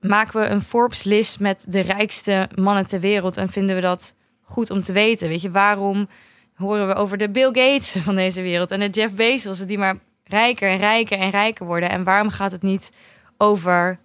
maken 0.00 0.40
we 0.40 0.46
een 0.46 0.60
Forbes-list 0.60 1.40
met 1.40 1.66
de 1.68 1.80
rijkste 1.80 2.48
mannen 2.54 2.86
ter 2.86 3.00
wereld 3.00 3.36
en 3.36 3.48
vinden 3.48 3.74
we 3.74 3.82
dat 3.82 4.14
goed 4.42 4.70
om 4.70 4.82
te 4.82 4.92
weten? 4.92 5.28
Weet 5.28 5.42
je, 5.42 5.50
waarom 5.50 6.08
horen 6.54 6.88
we 6.88 6.94
over 6.94 7.18
de 7.18 7.30
Bill 7.30 7.46
Gates 7.52 7.96
van 8.02 8.14
deze 8.14 8.42
wereld 8.42 8.70
en 8.70 8.80
de 8.80 8.88
Jeff 8.88 9.14
Bezos, 9.14 9.58
die 9.58 9.78
maar 9.78 9.96
rijker 10.24 10.70
en 10.70 10.78
rijker 10.78 11.18
en 11.18 11.30
rijker 11.30 11.66
worden? 11.66 11.90
En 11.90 12.04
waarom 12.04 12.30
gaat 12.30 12.52
het 12.52 12.62
niet 12.62 12.92
over 13.38 13.98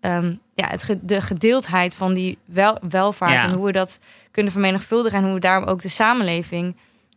um, 0.00 0.40
ja, 0.54 0.68
het, 0.68 0.98
de 1.02 1.20
gedeeldheid 1.20 1.94
van 1.94 2.14
die 2.14 2.38
wel, 2.44 2.78
welvaart 2.88 3.50
en 3.50 3.56
hoe 3.56 3.66
we 3.66 3.72
dat 3.72 3.98
kunnen 4.30 4.52
vermenigvuldigen 4.52 5.18
en 5.18 5.24
hoe 5.24 5.34
we 5.34 5.40
daarom 5.40 5.68
ook 5.68 5.80
de 5.80 5.88
samenleving 5.88 6.76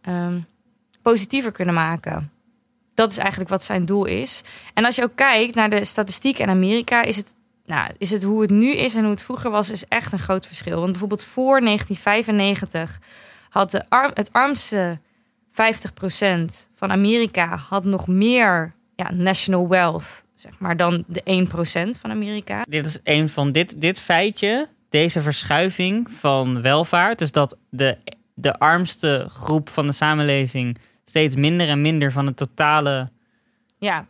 um, 0.09 0.45
positiever 1.01 1.51
kunnen 1.51 1.73
maken? 1.73 2.31
Dat 2.93 3.11
is 3.11 3.17
eigenlijk 3.17 3.49
wat 3.49 3.63
zijn 3.63 3.85
doel 3.85 4.05
is. 4.05 4.43
En 4.73 4.85
als 4.85 4.95
je 4.95 5.03
ook 5.03 5.15
kijkt 5.15 5.55
naar 5.55 5.69
de 5.69 5.85
statistiek 5.85 6.39
in 6.39 6.49
Amerika, 6.49 7.03
is 7.03 7.17
het 7.17 7.35
nou, 7.65 7.91
is 7.97 8.09
het 8.09 8.23
hoe 8.23 8.41
het 8.41 8.49
nu 8.49 8.71
is 8.71 8.95
en 8.95 9.01
hoe 9.01 9.11
het 9.11 9.23
vroeger 9.23 9.51
was, 9.51 9.69
is 9.69 9.87
echt 9.87 10.11
een 10.11 10.19
groot 10.19 10.47
verschil. 10.47 10.79
Want 10.79 10.91
bijvoorbeeld 10.91 11.23
voor 11.23 11.61
1995 11.61 12.99
had 13.49 13.71
de 13.71 13.89
arm, 13.89 14.11
het 14.13 14.33
armste 14.33 14.99
50% 15.51 15.55
van 16.75 16.91
Amerika 16.91 17.55
had 17.55 17.85
nog 17.85 18.07
meer 18.07 18.73
ja, 18.95 19.11
national 19.13 19.67
wealth, 19.67 20.25
zeg 20.33 20.59
maar, 20.59 20.77
dan 20.77 21.03
de 21.07 21.47
1% 21.97 21.99
van 21.99 22.11
Amerika. 22.11 22.65
Dit 22.69 22.85
is 22.85 22.99
een 23.03 23.29
van 23.29 23.51
dit, 23.51 23.81
dit 23.81 23.99
feitje, 23.99 24.67
deze 24.89 25.21
verschuiving 25.21 26.11
van 26.11 26.61
welvaart, 26.61 27.19
dus 27.19 27.31
dat 27.31 27.57
de, 27.69 27.97
de 28.33 28.59
armste 28.59 29.25
groep 29.29 29.69
van 29.69 29.87
de 29.87 29.93
samenleving 29.93 30.77
steeds 31.05 31.35
minder 31.35 31.67
en 31.67 31.81
minder 31.81 32.11
van 32.11 32.25
het 32.25 32.37
totale 32.37 33.09
ja. 33.77 34.07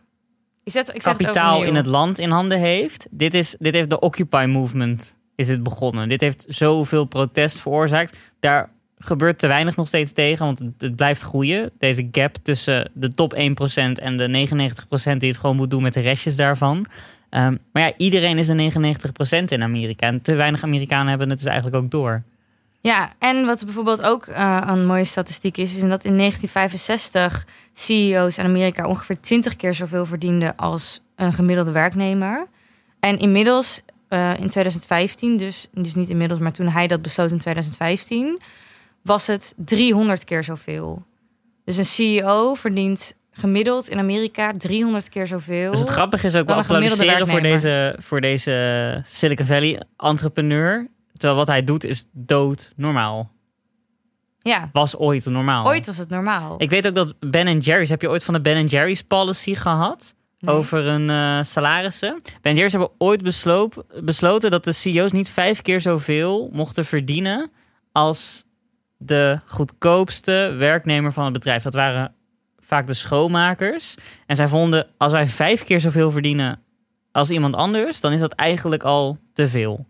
Ik 0.64 0.72
zet, 0.72 0.94
ik 0.94 1.02
zet 1.02 1.16
kapitaal 1.16 1.64
in 1.64 1.74
het 1.74 1.86
land 1.86 2.18
in 2.18 2.30
handen 2.30 2.58
heeft. 2.58 3.06
Dit, 3.10 3.34
is, 3.34 3.56
dit 3.58 3.74
heeft 3.74 3.90
de 3.90 4.00
Occupy 4.00 4.46
Movement 4.48 5.14
is 5.34 5.48
het 5.48 5.62
begonnen. 5.62 6.08
Dit 6.08 6.20
heeft 6.20 6.44
zoveel 6.48 7.04
protest 7.04 7.60
veroorzaakt. 7.60 8.18
Daar 8.40 8.70
gebeurt 8.98 9.38
te 9.38 9.46
weinig 9.46 9.76
nog 9.76 9.86
steeds 9.86 10.12
tegen, 10.12 10.44
want 10.44 10.62
het, 10.78 10.96
blijft 10.96 11.22
groeien. 11.22 11.70
Deze 11.78 12.08
gap 12.12 12.36
tussen 12.42 12.90
de 12.94 13.08
top 13.08 13.34
1% 13.34 13.38
en 13.92 14.16
de 14.16 14.48
99% 15.12 15.16
die 15.16 15.28
het 15.28 15.38
gewoon 15.38 15.56
moet 15.56 15.70
doen 15.70 15.82
met 15.82 15.94
de 15.94 16.00
restjes 16.00 16.36
daarvan. 16.36 16.86
Um, 17.30 17.58
maar 17.72 17.82
ja, 17.82 17.92
iedereen 17.96 18.38
is 18.38 18.46
de 18.46 18.70
99% 19.40 19.44
in 19.44 19.62
Amerika. 19.62 20.06
En 20.06 20.22
te 20.22 20.34
weinig 20.34 20.62
Amerikanen 20.62 21.08
hebben 21.08 21.28
het 21.28 21.38
dus 21.38 21.46
eigenlijk 21.46 21.76
ook 21.76 21.90
door. 21.90 22.22
Ja, 22.80 23.12
en 23.18 23.46
wat 23.46 23.64
bijvoorbeeld 23.64 24.02
ook 24.02 24.26
uh, 24.26 24.62
een 24.66 24.86
mooie 24.86 25.04
statistiek 25.04 25.56
is, 25.56 25.74
is 25.74 25.80
dat 25.80 26.04
in 26.04 26.16
1965 26.16 27.46
CEO's 27.72 28.38
in 28.38 28.44
Amerika 28.44 28.86
ongeveer 28.86 29.20
20 29.20 29.56
keer 29.56 29.74
zoveel 29.74 30.06
verdienden 30.06 30.56
als 30.56 31.00
een 31.16 31.32
gemiddelde 31.32 31.70
werknemer. 31.70 32.46
En 33.00 33.18
inmiddels, 33.18 33.82
uh, 34.08 34.30
in 34.30 34.48
2015, 34.48 35.36
dus, 35.36 35.68
dus 35.72 35.94
niet 35.94 36.08
inmiddels, 36.08 36.40
maar 36.40 36.52
toen 36.52 36.68
hij 36.68 36.86
dat 36.86 37.02
besloot 37.02 37.30
in 37.30 37.38
2015, 37.38 38.40
was 39.06 39.26
het 39.26 39.54
300 39.56 40.24
keer 40.24 40.44
zoveel. 40.44 41.04
Dus 41.64 41.76
een 41.76 41.84
CEO 41.84 42.54
verdient 42.54 43.14
gemiddeld 43.30 43.88
in 43.88 43.98
Amerika 43.98 44.52
300 44.58 45.08
keer 45.08 45.26
zoveel. 45.26 45.70
Dus 45.70 45.80
het 45.80 45.88
grappige 45.88 46.26
is 46.26 46.36
ook 46.36 46.46
wel 46.46 46.56
applaudisseren 46.56 47.28
voor 47.28 47.40
deze, 47.40 47.96
voor 47.98 48.20
deze 48.20 49.04
Silicon 49.06 49.46
Valley 49.46 49.82
entrepreneur 49.96 50.88
Terwijl 51.16 51.38
wat 51.38 51.46
hij 51.46 51.64
doet 51.64 51.84
is 51.84 52.04
dood 52.12 52.72
normaal. 52.76 53.30
Ja. 54.38 54.68
Was 54.72 54.96
ooit 54.96 55.24
normaal. 55.24 55.66
Ooit 55.66 55.86
was 55.86 55.96
het 55.96 56.08
normaal. 56.08 56.54
Ik 56.58 56.70
weet 56.70 56.86
ook 56.86 56.94
dat 56.94 57.14
Ben 57.20 57.58
Jerry's... 57.58 57.88
Heb 57.88 58.00
je 58.00 58.08
ooit 58.08 58.24
van 58.24 58.34
de 58.34 58.40
Ben 58.40 58.66
Jerry's 58.66 59.02
policy 59.02 59.54
gehad? 59.54 60.14
Over 60.44 60.86
een 60.86 61.08
uh, 61.08 61.42
salarissen. 61.42 62.22
Ben 62.40 62.54
Jerry's 62.54 62.72
hebben 62.72 62.90
ooit 62.98 63.22
besloten 64.02 64.50
dat 64.50 64.64
de 64.64 64.72
CEO's 64.72 65.12
niet 65.12 65.28
vijf 65.28 65.62
keer 65.62 65.80
zoveel 65.80 66.48
mochten 66.52 66.84
verdienen... 66.84 67.50
als 67.92 68.44
de 68.96 69.40
goedkoopste 69.46 70.54
werknemer 70.58 71.12
van 71.12 71.24
het 71.24 71.32
bedrijf. 71.32 71.62
Dat 71.62 71.74
waren 71.74 72.14
vaak 72.58 72.86
de 72.86 72.94
schoonmakers. 72.94 73.94
En 74.26 74.36
zij 74.36 74.48
vonden, 74.48 74.86
als 74.96 75.12
wij 75.12 75.26
vijf 75.26 75.64
keer 75.64 75.80
zoveel 75.80 76.10
verdienen 76.10 76.60
als 77.12 77.30
iemand 77.30 77.54
anders... 77.54 78.00
dan 78.00 78.12
is 78.12 78.20
dat 78.20 78.32
eigenlijk 78.32 78.82
al 78.82 79.18
te 79.32 79.48
veel. 79.48 79.86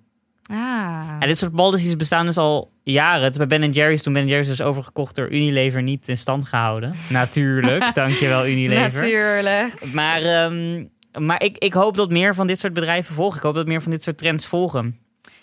Ah. 0.51 1.17
En 1.21 1.29
dit 1.29 1.39
soort 1.39 1.55
policies 1.55 1.97
bestaan 1.97 2.27
dus 2.27 2.37
al 2.37 2.73
jaren. 2.83 3.23
Het 3.23 3.33
is 3.39 3.47
bij 3.47 3.59
Ben 3.59 3.73
Jerry's 3.73 4.03
toen 4.03 4.13
Ben 4.13 4.27
Jerry's 4.27 4.49
is 4.49 4.63
overgekocht 4.63 5.15
door 5.15 5.31
Unilever 5.31 5.83
niet 5.83 6.09
in 6.09 6.17
stand 6.17 6.49
gehouden. 6.49 6.95
Natuurlijk, 7.09 7.95
dankjewel 7.95 8.47
Unilever. 8.47 9.01
Natuurlijk. 9.01 9.93
Maar, 9.93 10.45
um, 10.45 10.91
maar 11.19 11.43
ik, 11.43 11.59
ik 11.59 11.73
hoop 11.73 11.97
dat 11.97 12.11
meer 12.11 12.35
van 12.35 12.47
dit 12.47 12.59
soort 12.59 12.73
bedrijven 12.73 13.15
volgen. 13.15 13.37
Ik 13.37 13.43
hoop 13.43 13.55
dat 13.55 13.67
meer 13.67 13.83
van 13.83 13.91
dit 13.91 14.03
soort 14.03 14.19
trends 14.19 14.47
volgen. 14.47 14.99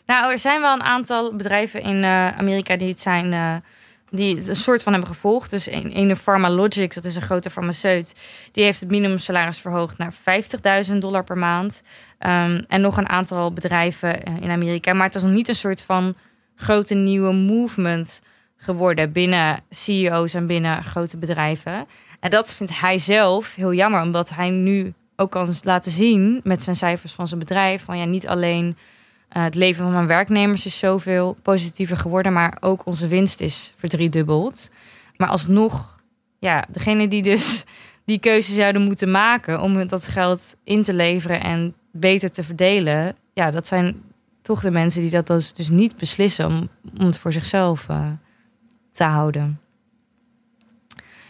Nou, 0.05 0.31
er 0.31 0.37
zijn 0.37 0.61
wel 0.61 0.73
een 0.73 0.83
aantal 0.83 1.35
bedrijven 1.35 1.81
in 1.81 1.95
uh, 1.95 2.37
Amerika 2.37 2.75
die 2.77 2.89
het 2.89 2.99
zijn... 2.99 3.31
Uh, 3.31 3.55
die 4.15 4.35
het 4.35 4.47
een 4.47 4.55
soort 4.55 4.83
van 4.83 4.93
hebben 4.93 5.11
gevolgd. 5.11 5.49
Dus 5.49 5.71
een, 5.71 5.97
een 5.97 6.15
Pharmalogics, 6.15 6.95
dat 6.95 7.05
is 7.05 7.15
een 7.15 7.21
grote 7.21 7.49
farmaceut, 7.49 8.15
die 8.51 8.63
heeft 8.63 8.79
het 8.79 8.89
minimumsalaris 8.89 9.59
verhoogd 9.59 9.97
naar 9.97 10.13
50.000 10.91 10.97
dollar 10.97 11.23
per 11.23 11.37
maand. 11.37 11.83
Um, 12.19 12.65
en 12.67 12.81
nog 12.81 12.97
een 12.97 13.09
aantal 13.09 13.53
bedrijven 13.53 14.23
eh, 14.23 14.33
in 14.41 14.49
Amerika. 14.49 14.93
Maar 14.93 15.05
het 15.05 15.15
is 15.15 15.21
nog 15.21 15.31
niet 15.31 15.47
een 15.47 15.55
soort 15.55 15.81
van 15.81 16.15
grote 16.55 16.93
nieuwe 16.93 17.33
movement 17.33 18.21
geworden 18.57 19.11
binnen 19.11 19.59
CEO's 19.69 20.33
en 20.33 20.47
binnen 20.47 20.83
grote 20.83 21.17
bedrijven. 21.17 21.87
En 22.19 22.29
dat 22.29 22.53
vindt 22.53 22.79
hij 22.79 22.97
zelf 22.97 23.55
heel 23.55 23.73
jammer, 23.73 24.01
omdat 24.01 24.29
hij 24.29 24.49
nu 24.49 24.93
ook 25.15 25.31
kan 25.31 25.53
laten 25.61 25.91
zien 25.91 26.41
met 26.43 26.63
zijn 26.63 26.75
cijfers 26.75 27.11
van 27.11 27.27
zijn 27.27 27.39
bedrijf. 27.39 27.83
Van 27.83 27.97
ja, 27.97 28.05
niet 28.05 28.27
alleen 28.27 28.77
uh, 29.33 29.43
het 29.43 29.55
leven 29.55 29.83
van 29.83 29.93
mijn 29.93 30.07
werknemers 30.07 30.65
is 30.65 30.79
zoveel 30.79 31.37
positiever 31.41 31.97
geworden, 31.97 32.33
maar 32.33 32.57
ook 32.59 32.85
onze 32.85 33.07
winst 33.07 33.39
is 33.39 33.73
verdriedubbeld. 33.75 34.69
Maar 35.17 35.27
alsnog, 35.27 35.99
ja, 36.39 36.65
degene 36.69 37.07
die 37.07 37.23
dus 37.23 37.63
die 38.05 38.19
keuze 38.19 38.53
zouden 38.53 38.81
moeten 38.81 39.11
maken 39.11 39.61
om 39.61 39.87
dat 39.87 40.07
geld 40.07 40.55
in 40.63 40.83
te 40.83 40.93
leveren 40.93 41.41
en 41.41 41.75
beter 41.91 42.31
te 42.31 42.43
verdelen, 42.43 43.15
ja, 43.33 43.51
dat 43.51 43.67
zijn 43.67 44.01
toch 44.41 44.61
de 44.61 44.71
mensen 44.71 45.01
die 45.01 45.11
dat 45.11 45.27
dus, 45.27 45.53
dus 45.53 45.69
niet 45.69 45.97
beslissen 45.97 46.45
om, 46.45 46.69
om 46.99 47.05
het 47.05 47.17
voor 47.17 47.31
zichzelf 47.31 47.87
uh, 47.89 48.07
te 48.91 49.03
houden. 49.03 49.59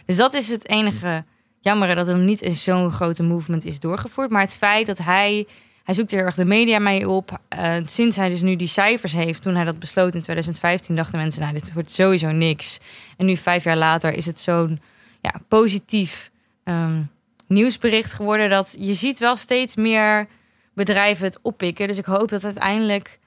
Dus 0.06 0.16
dat 0.16 0.34
is 0.34 0.48
het 0.48 0.68
enige 0.68 1.24
jammer 1.60 1.94
dat 1.94 2.08
er 2.08 2.18
niet 2.18 2.40
in 2.40 2.54
zo'n 2.54 2.90
grote 2.90 3.22
movement 3.22 3.64
is 3.64 3.80
doorgevoerd. 3.80 4.30
Maar 4.30 4.40
het 4.40 4.54
feit 4.54 4.86
dat 4.86 4.98
hij 4.98 5.46
hij 5.84 5.94
zoekt 5.94 6.10
heel 6.10 6.20
erg 6.20 6.34
de 6.34 6.44
media 6.44 6.78
mee 6.78 7.08
op. 7.08 7.38
Uh, 7.58 7.76
sinds 7.84 8.16
hij 8.16 8.30
dus 8.30 8.42
nu 8.42 8.56
die 8.56 8.66
cijfers 8.66 9.12
heeft, 9.12 9.42
toen 9.42 9.54
hij 9.54 9.64
dat 9.64 9.78
besloot 9.78 10.14
in 10.14 10.20
2015, 10.20 10.96
dachten 10.96 11.18
mensen, 11.18 11.42
nou, 11.42 11.54
dit 11.54 11.72
wordt 11.72 11.90
sowieso 11.90 12.30
niks. 12.30 12.78
En 13.16 13.26
nu, 13.26 13.36
vijf 13.36 13.64
jaar 13.64 13.76
later, 13.76 14.12
is 14.12 14.26
het 14.26 14.40
zo'n 14.40 14.80
ja, 15.20 15.34
positief 15.48 16.30
um, 16.64 17.10
nieuwsbericht 17.46 18.12
geworden 18.12 18.50
dat 18.50 18.76
je 18.78 18.94
ziet 18.94 19.18
wel 19.18 19.36
steeds 19.36 19.76
meer 19.76 20.28
bedrijven 20.74 21.24
het 21.24 21.38
oppikken. 21.42 21.88
Dus 21.88 21.98
ik 21.98 22.04
hoop 22.04 22.28
dat 22.28 22.44
uiteindelijk, 22.44 23.18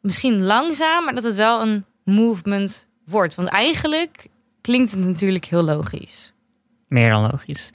misschien 0.00 0.42
langzaam, 0.42 1.04
maar 1.04 1.14
dat 1.14 1.24
het 1.24 1.34
wel 1.34 1.62
een 1.62 1.84
movement 2.04 2.86
wordt. 3.04 3.34
Want 3.34 3.48
eigenlijk 3.48 4.26
klinkt 4.60 4.90
het 4.90 5.00
natuurlijk 5.00 5.44
heel 5.44 5.62
logisch. 5.64 6.32
Meer 6.88 7.10
dan 7.10 7.22
logisch. 7.30 7.70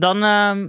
Dan 0.00 0.22
ehm, 0.22 0.68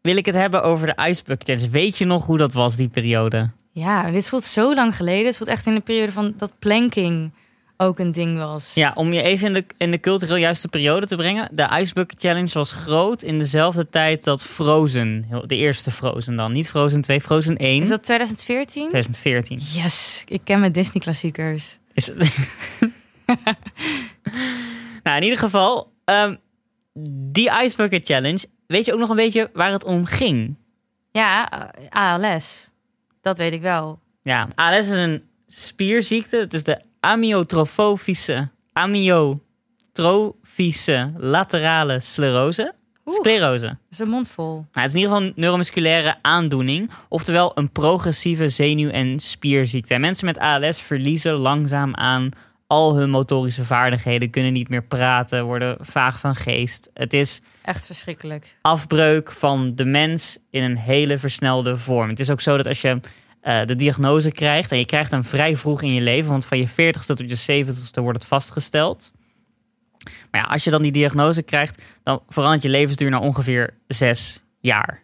wil 0.00 0.16
ik 0.16 0.26
het 0.26 0.34
hebben 0.34 0.62
over 0.62 0.86
de 0.86 1.08
Ice. 1.08 1.70
Weet 1.70 1.98
je 1.98 2.04
nog 2.04 2.26
hoe 2.26 2.38
dat 2.38 2.52
was, 2.52 2.76
die 2.76 2.88
periode? 2.88 3.50
Ja, 3.72 4.10
dit 4.10 4.28
voelt 4.28 4.44
zo 4.44 4.74
lang 4.74 4.96
geleden. 4.96 5.26
Het 5.26 5.36
voelt 5.36 5.50
echt 5.50 5.66
in 5.66 5.74
de 5.74 5.80
periode 5.80 6.12
van 6.12 6.34
dat 6.36 6.52
planking 6.58 7.32
ook 7.76 7.98
een 7.98 8.12
ding 8.12 8.38
was. 8.38 8.74
Ja, 8.74 8.92
om 8.94 9.12
je 9.12 9.22
even 9.22 9.46
in 9.46 9.52
de, 9.52 9.64
in 9.76 9.90
de 9.90 10.00
cultureel 10.00 10.36
juiste 10.36 10.68
periode 10.68 11.06
te 11.06 11.16
brengen. 11.16 11.48
De 11.52 11.68
Ice 11.80 11.94
Bucket 11.94 12.20
Challenge 12.20 12.50
was 12.52 12.72
groot 12.72 13.22
in 13.22 13.38
dezelfde 13.38 13.88
tijd 13.88 14.24
dat 14.24 14.42
Frozen, 14.42 15.26
de 15.46 15.56
eerste 15.56 15.90
Frozen 15.90 16.36
dan. 16.36 16.52
Niet 16.52 16.68
Frozen 16.68 17.00
2, 17.00 17.20
Frozen 17.20 17.56
1. 17.56 17.82
Is 17.82 17.88
dat 17.88 18.02
2014? 18.02 18.88
2014. 18.88 19.82
Yes, 19.82 20.24
ik 20.28 20.40
ken 20.44 20.60
mijn 20.60 20.72
Disney 20.72 21.02
klassiekers. 21.02 21.78
Is 21.94 22.10
nou, 25.02 25.16
in 25.16 25.22
ieder 25.22 25.38
geval, 25.38 25.92
ehm, 26.04 26.34
die 27.10 27.50
Ice 27.62 27.76
Bucket 27.76 28.06
Challenge. 28.06 28.46
Weet 28.66 28.84
je 28.84 28.92
ook 28.92 28.98
nog 28.98 29.08
een 29.08 29.16
beetje 29.16 29.50
waar 29.52 29.72
het 29.72 29.84
om 29.84 30.04
ging? 30.04 30.56
Ja, 31.12 31.50
eh, 31.50 31.88
ALS. 31.88 32.70
Dat 33.20 33.38
weet 33.38 33.52
ik 33.52 33.62
wel. 33.62 33.98
Ja, 34.22 34.48
ALS 34.54 34.86
is 34.86 34.90
een 34.90 35.22
spierziekte. 35.46 36.36
Het 36.36 36.54
is 36.54 36.64
de 36.64 36.80
amyotrofische, 37.00 38.48
amyotrofische 38.72 41.12
laterale 41.16 42.00
sclerose. 42.00 42.74
Oeh. 43.04 43.16
Sclerose. 43.16 43.66
Dat 43.66 43.76
is 43.90 43.98
een 43.98 44.08
mond 44.08 44.28
vol. 44.28 44.54
Nou, 44.54 44.66
het 44.72 44.84
is 44.84 44.94
in 44.94 45.00
ieder 45.00 45.14
geval 45.14 45.28
een 45.28 45.32
neuromusculaire 45.36 46.16
aandoening, 46.22 46.90
oftewel 47.08 47.52
een 47.54 47.70
progressieve 47.70 48.48
zenuw- 48.48 48.90
en 48.90 49.20
spierziekte. 49.20 49.94
En 49.94 50.00
mensen 50.00 50.26
met 50.26 50.38
ALS 50.38 50.80
verliezen 50.80 51.32
langzaam 51.32 51.94
aan 51.94 52.30
al 52.70 52.96
hun 52.96 53.10
motorische 53.10 53.64
vaardigheden, 53.64 54.30
kunnen 54.30 54.52
niet 54.52 54.68
meer 54.68 54.82
praten, 54.82 55.44
worden 55.44 55.76
vaag 55.80 56.20
van 56.20 56.34
geest. 56.34 56.90
Het 56.94 57.12
is 57.12 57.40
Echt 57.62 57.86
verschrikkelijk. 57.86 58.56
afbreuk 58.62 59.30
van 59.30 59.74
de 59.74 59.84
mens 59.84 60.38
in 60.50 60.62
een 60.62 60.76
hele 60.76 61.18
versnelde 61.18 61.76
vorm. 61.76 62.08
Het 62.08 62.20
is 62.20 62.30
ook 62.30 62.40
zo 62.40 62.56
dat 62.56 62.66
als 62.66 62.80
je 62.80 63.00
eh, 63.40 63.64
de 63.66 63.76
diagnose 63.76 64.32
krijgt, 64.32 64.72
en 64.72 64.78
je 64.78 64.84
krijgt 64.84 65.10
hem 65.10 65.24
vrij 65.24 65.56
vroeg 65.56 65.82
in 65.82 65.92
je 65.92 66.00
leven, 66.00 66.30
want 66.30 66.46
van 66.46 66.58
je 66.58 66.68
40ste 66.68 67.14
tot 67.14 67.44
je 67.46 67.64
70ste 67.64 68.02
wordt 68.02 68.18
het 68.18 68.26
vastgesteld. 68.26 69.12
Maar 70.30 70.40
ja, 70.40 70.46
als 70.46 70.64
je 70.64 70.70
dan 70.70 70.82
die 70.82 70.92
diagnose 70.92 71.42
krijgt, 71.42 71.82
dan 72.02 72.22
verandert 72.28 72.62
je 72.62 72.68
levensduur 72.68 73.10
naar 73.10 73.20
ongeveer 73.20 73.74
zes 73.86 74.42
jaar. 74.60 75.02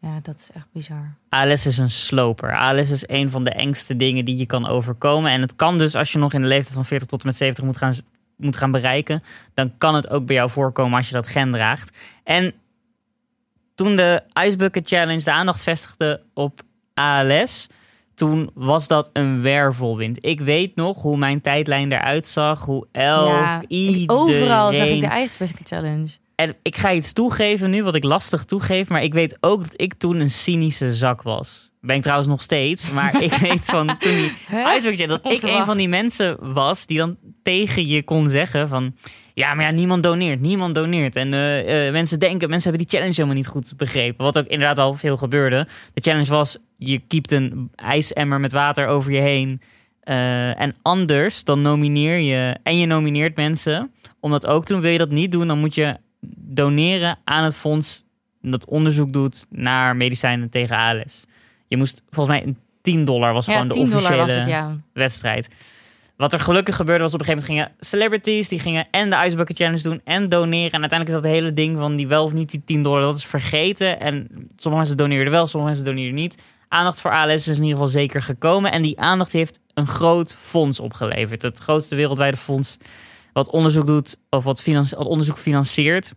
Ja, 0.00 0.18
dat 0.22 0.36
is 0.36 0.50
echt 0.54 0.66
bizar. 0.72 1.14
ALS 1.28 1.66
is 1.66 1.78
een 1.78 1.90
sloper. 1.90 2.56
ALS 2.58 2.90
is 2.90 3.08
een 3.08 3.30
van 3.30 3.44
de 3.44 3.50
engste 3.50 3.96
dingen 3.96 4.24
die 4.24 4.36
je 4.36 4.46
kan 4.46 4.66
overkomen. 4.66 5.30
En 5.30 5.40
het 5.40 5.56
kan 5.56 5.78
dus, 5.78 5.94
als 5.94 6.12
je 6.12 6.18
nog 6.18 6.32
in 6.32 6.40
de 6.40 6.46
leeftijd 6.46 6.74
van 6.74 6.84
40 6.84 7.08
tot 7.08 7.20
en 7.20 7.26
met 7.26 7.36
70 7.36 7.64
moet 7.64 7.76
gaan, 7.76 7.94
moet 8.36 8.56
gaan 8.56 8.70
bereiken, 8.70 9.22
dan 9.54 9.72
kan 9.78 9.94
het 9.94 10.10
ook 10.10 10.26
bij 10.26 10.36
jou 10.36 10.50
voorkomen 10.50 10.96
als 10.96 11.08
je 11.08 11.14
dat 11.14 11.28
gen 11.28 11.50
draagt. 11.50 11.98
En 12.24 12.52
toen 13.74 13.96
de 13.96 14.22
Ice 14.46 14.56
Bucket 14.56 14.88
Challenge 14.88 15.24
de 15.24 15.32
aandacht 15.32 15.62
vestigde 15.62 16.22
op 16.34 16.60
ALS, 16.94 17.66
toen 18.14 18.50
was 18.54 18.88
dat 18.88 19.10
een 19.12 19.42
wervelwind. 19.42 20.24
Ik 20.24 20.40
weet 20.40 20.76
nog 20.76 21.02
hoe 21.02 21.16
mijn 21.16 21.40
tijdlijn 21.40 21.92
eruit 21.92 22.26
zag, 22.26 22.64
hoe 22.64 22.86
elk, 22.92 23.28
ja, 23.28 23.62
iedereen... 23.68 24.10
overal 24.10 24.72
zag 24.72 24.86
ik 24.86 25.00
de 25.00 25.20
Ice 25.20 25.38
Bucket 25.38 25.68
Challenge. 25.68 26.08
En 26.40 26.56
ik 26.62 26.76
ga 26.76 26.92
iets 26.92 27.12
toegeven 27.12 27.70
nu, 27.70 27.82
wat 27.82 27.94
ik 27.94 28.04
lastig 28.04 28.44
toegeef. 28.44 28.88
Maar 28.88 29.02
ik 29.02 29.12
weet 29.12 29.36
ook 29.40 29.62
dat 29.62 29.72
ik 29.76 29.94
toen 29.94 30.20
een 30.20 30.30
cynische 30.30 30.94
zak 30.94 31.22
was. 31.22 31.70
Ben 31.80 31.96
ik 31.96 32.02
trouwens 32.02 32.28
nog 32.28 32.42
steeds. 32.42 32.90
Maar 32.90 33.22
ik 33.22 33.32
weet 33.48 33.64
van 33.64 33.86
toen 33.98 34.16
die 34.16 34.32
Challenge, 34.48 35.06
dat 35.06 35.26
ik 35.26 35.42
een 35.42 35.64
van 35.64 35.76
die 35.76 35.88
mensen 35.88 36.52
was 36.52 36.86
die 36.86 36.98
dan 36.98 37.16
tegen 37.42 37.86
je 37.86 38.02
kon 38.02 38.28
zeggen 38.28 38.68
van... 38.68 38.94
Ja, 39.34 39.54
maar 39.54 39.64
ja, 39.64 39.70
niemand 39.70 40.02
doneert. 40.02 40.40
Niemand 40.40 40.74
doneert. 40.74 41.16
En 41.16 41.34
eh, 41.34 41.86
eh, 41.86 41.92
mensen 41.92 42.18
denken, 42.18 42.48
mensen 42.48 42.70
hebben 42.70 42.88
die 42.88 42.98
challenge 42.98 43.16
helemaal 43.16 43.42
niet 43.42 43.52
goed 43.52 43.76
begrepen. 43.76 44.24
Wat 44.24 44.38
ook 44.38 44.46
inderdaad 44.46 44.78
al 44.78 44.94
veel 44.94 45.16
gebeurde. 45.16 45.66
De 45.94 46.00
challenge 46.00 46.30
was, 46.30 46.58
je 46.76 46.98
kiept 46.98 47.32
een 47.32 47.70
ijsemmer 47.74 48.40
met 48.40 48.52
water 48.52 48.86
over 48.86 49.12
je 49.12 49.20
heen. 49.20 49.60
Eh, 50.00 50.60
en 50.60 50.74
anders, 50.82 51.44
dan 51.44 51.62
nomineer 51.62 52.18
je... 52.18 52.56
En 52.62 52.78
je 52.78 52.86
nomineert 52.86 53.36
mensen 53.36 53.92
om 54.20 54.30
dat 54.30 54.46
ook 54.46 54.64
te 54.64 54.72
doen. 54.72 54.82
Wil 54.82 54.90
je 54.90 54.98
dat 54.98 55.10
niet 55.10 55.32
doen, 55.32 55.46
dan 55.46 55.58
moet 55.58 55.74
je 55.74 55.96
doneren 56.50 57.18
aan 57.24 57.44
het 57.44 57.54
fonds 57.54 58.04
dat 58.40 58.66
onderzoek 58.66 59.12
doet 59.12 59.46
naar 59.50 59.96
medicijnen 59.96 60.50
tegen 60.50 60.76
ALS. 60.76 61.24
Je 61.68 61.76
moest 61.76 62.02
volgens 62.10 62.36
mij 62.36 62.46
een 62.46 62.58
10 62.82 63.04
dollar 63.04 63.32
was 63.32 63.46
Ja, 63.46 63.52
gewoon 63.52 63.68
de 63.68 63.74
10 63.74 63.84
dollar 63.84 63.98
officiële 63.98 64.26
was 64.26 64.34
het, 64.34 64.46
ja. 64.46 64.76
wedstrijd. 64.92 65.48
Wat 66.16 66.32
er 66.32 66.40
gelukkig 66.40 66.76
gebeurde 66.76 67.02
was 67.02 67.14
op 67.14 67.20
een 67.20 67.26
gegeven 67.26 67.48
moment 67.48 67.68
gingen 67.68 67.86
celebrities 67.86 68.48
die 68.48 68.58
gingen 68.58 68.86
en 68.90 69.10
de 69.10 69.16
Ice 69.16 69.36
Bucket 69.36 69.56
Challenge 69.56 69.82
doen 69.82 70.00
en 70.04 70.28
doneren. 70.28 70.72
En 70.72 70.80
uiteindelijk 70.80 71.08
is 71.08 71.22
dat 71.22 71.32
hele 71.32 71.52
ding 71.52 71.78
van 71.78 71.96
die 71.96 72.08
wel 72.08 72.24
of 72.24 72.32
niet 72.32 72.50
die 72.50 72.62
10 72.64 72.82
dollar, 72.82 73.00
dat 73.00 73.16
is 73.16 73.24
vergeten. 73.24 74.00
En 74.00 74.28
sommige 74.56 74.76
mensen 74.76 74.96
doneerden 74.96 75.32
wel, 75.32 75.46
sommige 75.46 75.72
mensen 75.72 75.94
doneerden 75.94 76.20
niet. 76.20 76.42
Aandacht 76.68 77.00
voor 77.00 77.10
ALS 77.10 77.32
is 77.32 77.46
in 77.46 77.54
ieder 77.54 77.70
geval 77.70 77.86
zeker 77.86 78.22
gekomen. 78.22 78.72
En 78.72 78.82
die 78.82 79.00
aandacht 79.00 79.32
heeft 79.32 79.60
een 79.74 79.86
groot 79.86 80.34
fonds 80.38 80.80
opgeleverd. 80.80 81.42
Het 81.42 81.58
grootste 81.58 81.96
wereldwijde 81.96 82.36
fonds 82.36 82.76
wat 83.32 83.50
onderzoek 83.50 83.86
doet, 83.86 84.16
of 84.30 84.44
wat, 84.44 84.64
wat 84.64 85.06
onderzoek 85.06 85.38
financiert 85.38 86.12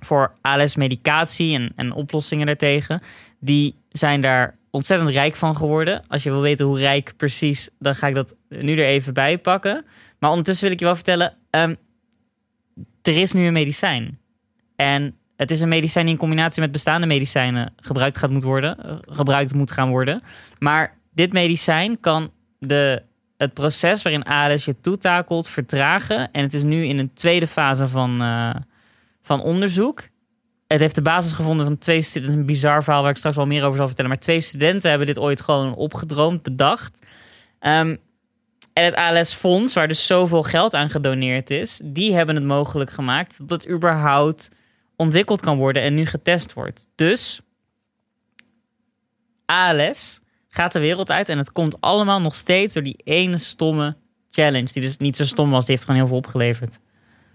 voor 0.00 0.32
ALS-medicatie 0.40 1.54
en, 1.54 1.72
en 1.76 1.92
oplossingen 1.92 2.46
daartegen. 2.46 3.00
Die 3.40 3.74
zijn 3.88 4.20
daar 4.20 4.56
ontzettend 4.70 5.10
rijk 5.10 5.34
van 5.34 5.56
geworden. 5.56 6.02
Als 6.08 6.22
je 6.22 6.30
wil 6.30 6.40
weten 6.40 6.66
hoe 6.66 6.78
rijk 6.78 7.12
precies, 7.16 7.68
dan 7.78 7.94
ga 7.94 8.06
ik 8.06 8.14
dat 8.14 8.36
nu 8.48 8.72
er 8.72 8.86
even 8.86 9.14
bij 9.14 9.38
pakken. 9.38 9.84
Maar 10.18 10.30
ondertussen 10.30 10.64
wil 10.64 10.72
ik 10.72 10.78
je 10.78 10.84
wel 10.84 10.94
vertellen, 10.94 11.34
ehm, 11.50 11.74
er 13.02 13.16
is 13.16 13.32
nu 13.32 13.46
een 13.46 13.52
medicijn. 13.52 14.18
En 14.76 15.14
het 15.36 15.50
is 15.50 15.60
een 15.60 15.68
medicijn 15.68 16.04
die 16.04 16.14
in 16.14 16.20
combinatie 16.20 16.62
met 16.62 16.72
bestaande 16.72 17.06
medicijnen 17.06 17.72
gebruikt, 17.76 18.16
gaat 18.16 18.30
moet 18.30 18.42
worden, 18.42 18.78
eh, 18.84 18.96
gebruikt 19.00 19.54
moet 19.54 19.70
gaan 19.70 19.88
worden. 19.88 20.22
Maar 20.58 20.98
dit 21.12 21.32
medicijn 21.32 22.00
kan 22.00 22.30
de, 22.58 23.02
het 23.36 23.54
proces 23.54 24.02
waarin 24.02 24.24
ALS 24.24 24.64
je 24.64 24.80
toetakelt 24.80 25.48
vertragen. 25.48 26.30
En 26.32 26.42
het 26.42 26.54
is 26.54 26.62
nu 26.62 26.84
in 26.84 26.98
een 26.98 27.12
tweede 27.14 27.46
fase 27.46 27.88
van, 27.88 28.20
eh, 28.22 28.54
van 29.26 29.42
onderzoek. 29.42 30.08
Het 30.66 30.80
heeft 30.80 30.94
de 30.94 31.02
basis 31.02 31.32
gevonden 31.32 31.66
van 31.66 31.78
twee 31.78 32.02
studenten. 32.02 32.38
Een 32.38 32.46
bizar 32.46 32.84
verhaal 32.84 33.02
waar 33.02 33.10
ik 33.10 33.16
straks 33.16 33.36
wel 33.36 33.46
meer 33.46 33.64
over 33.64 33.76
zal 33.76 33.86
vertellen. 33.86 34.10
Maar 34.10 34.20
twee 34.20 34.40
studenten 34.40 34.88
hebben 34.88 35.06
dit 35.06 35.18
ooit 35.18 35.40
gewoon 35.40 35.74
opgedroomd, 35.74 36.42
bedacht. 36.42 37.06
Ehm, 37.58 37.96
en 38.72 38.84
het 38.84 38.94
ALS-fonds, 38.94 39.74
waar 39.74 39.88
dus 39.88 40.06
zoveel 40.06 40.42
geld 40.42 40.74
aan 40.74 40.90
gedoneerd 40.90 41.50
is, 41.50 41.80
die 41.84 42.14
hebben 42.14 42.34
het 42.34 42.44
mogelijk 42.44 42.90
gemaakt 42.90 43.38
dat 43.38 43.62
het 43.62 43.70
überhaupt 43.70 44.50
ontwikkeld 44.96 45.40
kan 45.40 45.56
worden 45.56 45.82
en 45.82 45.94
nu 45.94 46.06
getest 46.06 46.52
wordt. 46.52 46.88
Dus 46.94 47.40
ALS 49.46 50.20
gaat 50.48 50.72
de 50.72 50.80
wereld 50.80 51.10
uit 51.10 51.28
en 51.28 51.38
het 51.38 51.52
komt 51.52 51.80
allemaal 51.80 52.20
nog 52.20 52.34
steeds 52.34 52.74
door 52.74 52.82
die 52.82 53.00
ene 53.04 53.38
stomme 53.38 53.96
challenge, 54.30 54.72
die 54.72 54.82
dus 54.82 54.96
niet 54.96 55.16
zo 55.16 55.24
stom 55.24 55.50
was, 55.50 55.64
die 55.64 55.74
heeft 55.74 55.86
gewoon 55.86 56.00
heel 56.00 56.08
veel 56.08 56.18
opgeleverd. 56.18 56.78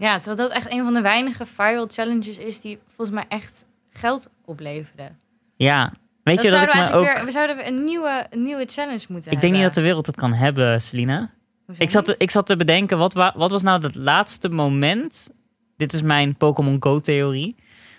Ja, 0.01 0.17
terwijl 0.17 0.47
dat 0.47 0.57
echt 0.57 0.71
een 0.71 0.83
van 0.83 0.93
de 0.93 1.01
weinige 1.01 1.45
viral 1.45 1.87
challenges 1.87 2.37
is 2.37 2.61
die 2.61 2.79
volgens 2.87 3.09
mij 3.17 3.25
echt 3.29 3.65
geld 3.89 4.29
opleverde. 4.45 5.11
Ja, 5.55 5.93
weet 6.23 6.35
dat 6.35 6.45
je 6.45 6.51
dat 6.51 6.61
ik 6.63 6.73
me 6.73 6.91
ook... 6.91 7.05
weer, 7.05 7.25
we 7.25 7.31
zouden 7.31 7.67
een 7.67 7.83
nieuwe, 7.83 8.25
een 8.29 8.43
nieuwe 8.43 8.65
challenge 8.65 9.05
moeten 9.07 9.31
Ik 9.31 9.41
denk 9.41 9.53
niet 9.53 9.61
dat 9.63 9.73
hebben. 9.73 9.73
de 9.73 9.81
wereld 9.81 10.05
het 10.05 10.15
kan 10.15 10.33
hebben, 10.33 10.81
Selina. 10.81 11.31
Ik 11.77 11.89
zat, 11.89 12.05
te, 12.05 12.15
ik 12.17 12.31
zat 12.31 12.45
te 12.45 12.55
bedenken, 12.55 12.97
wat, 12.97 13.13
wa- 13.13 13.33
wat 13.35 13.51
was 13.51 13.63
nou 13.63 13.83
het 13.83 13.95
laatste 13.95 14.49
moment? 14.49 15.29
Dit 15.77 15.93
is 15.93 16.01
mijn 16.01 16.35
Pokémon 16.35 16.77
Go-theorie. 16.79 17.55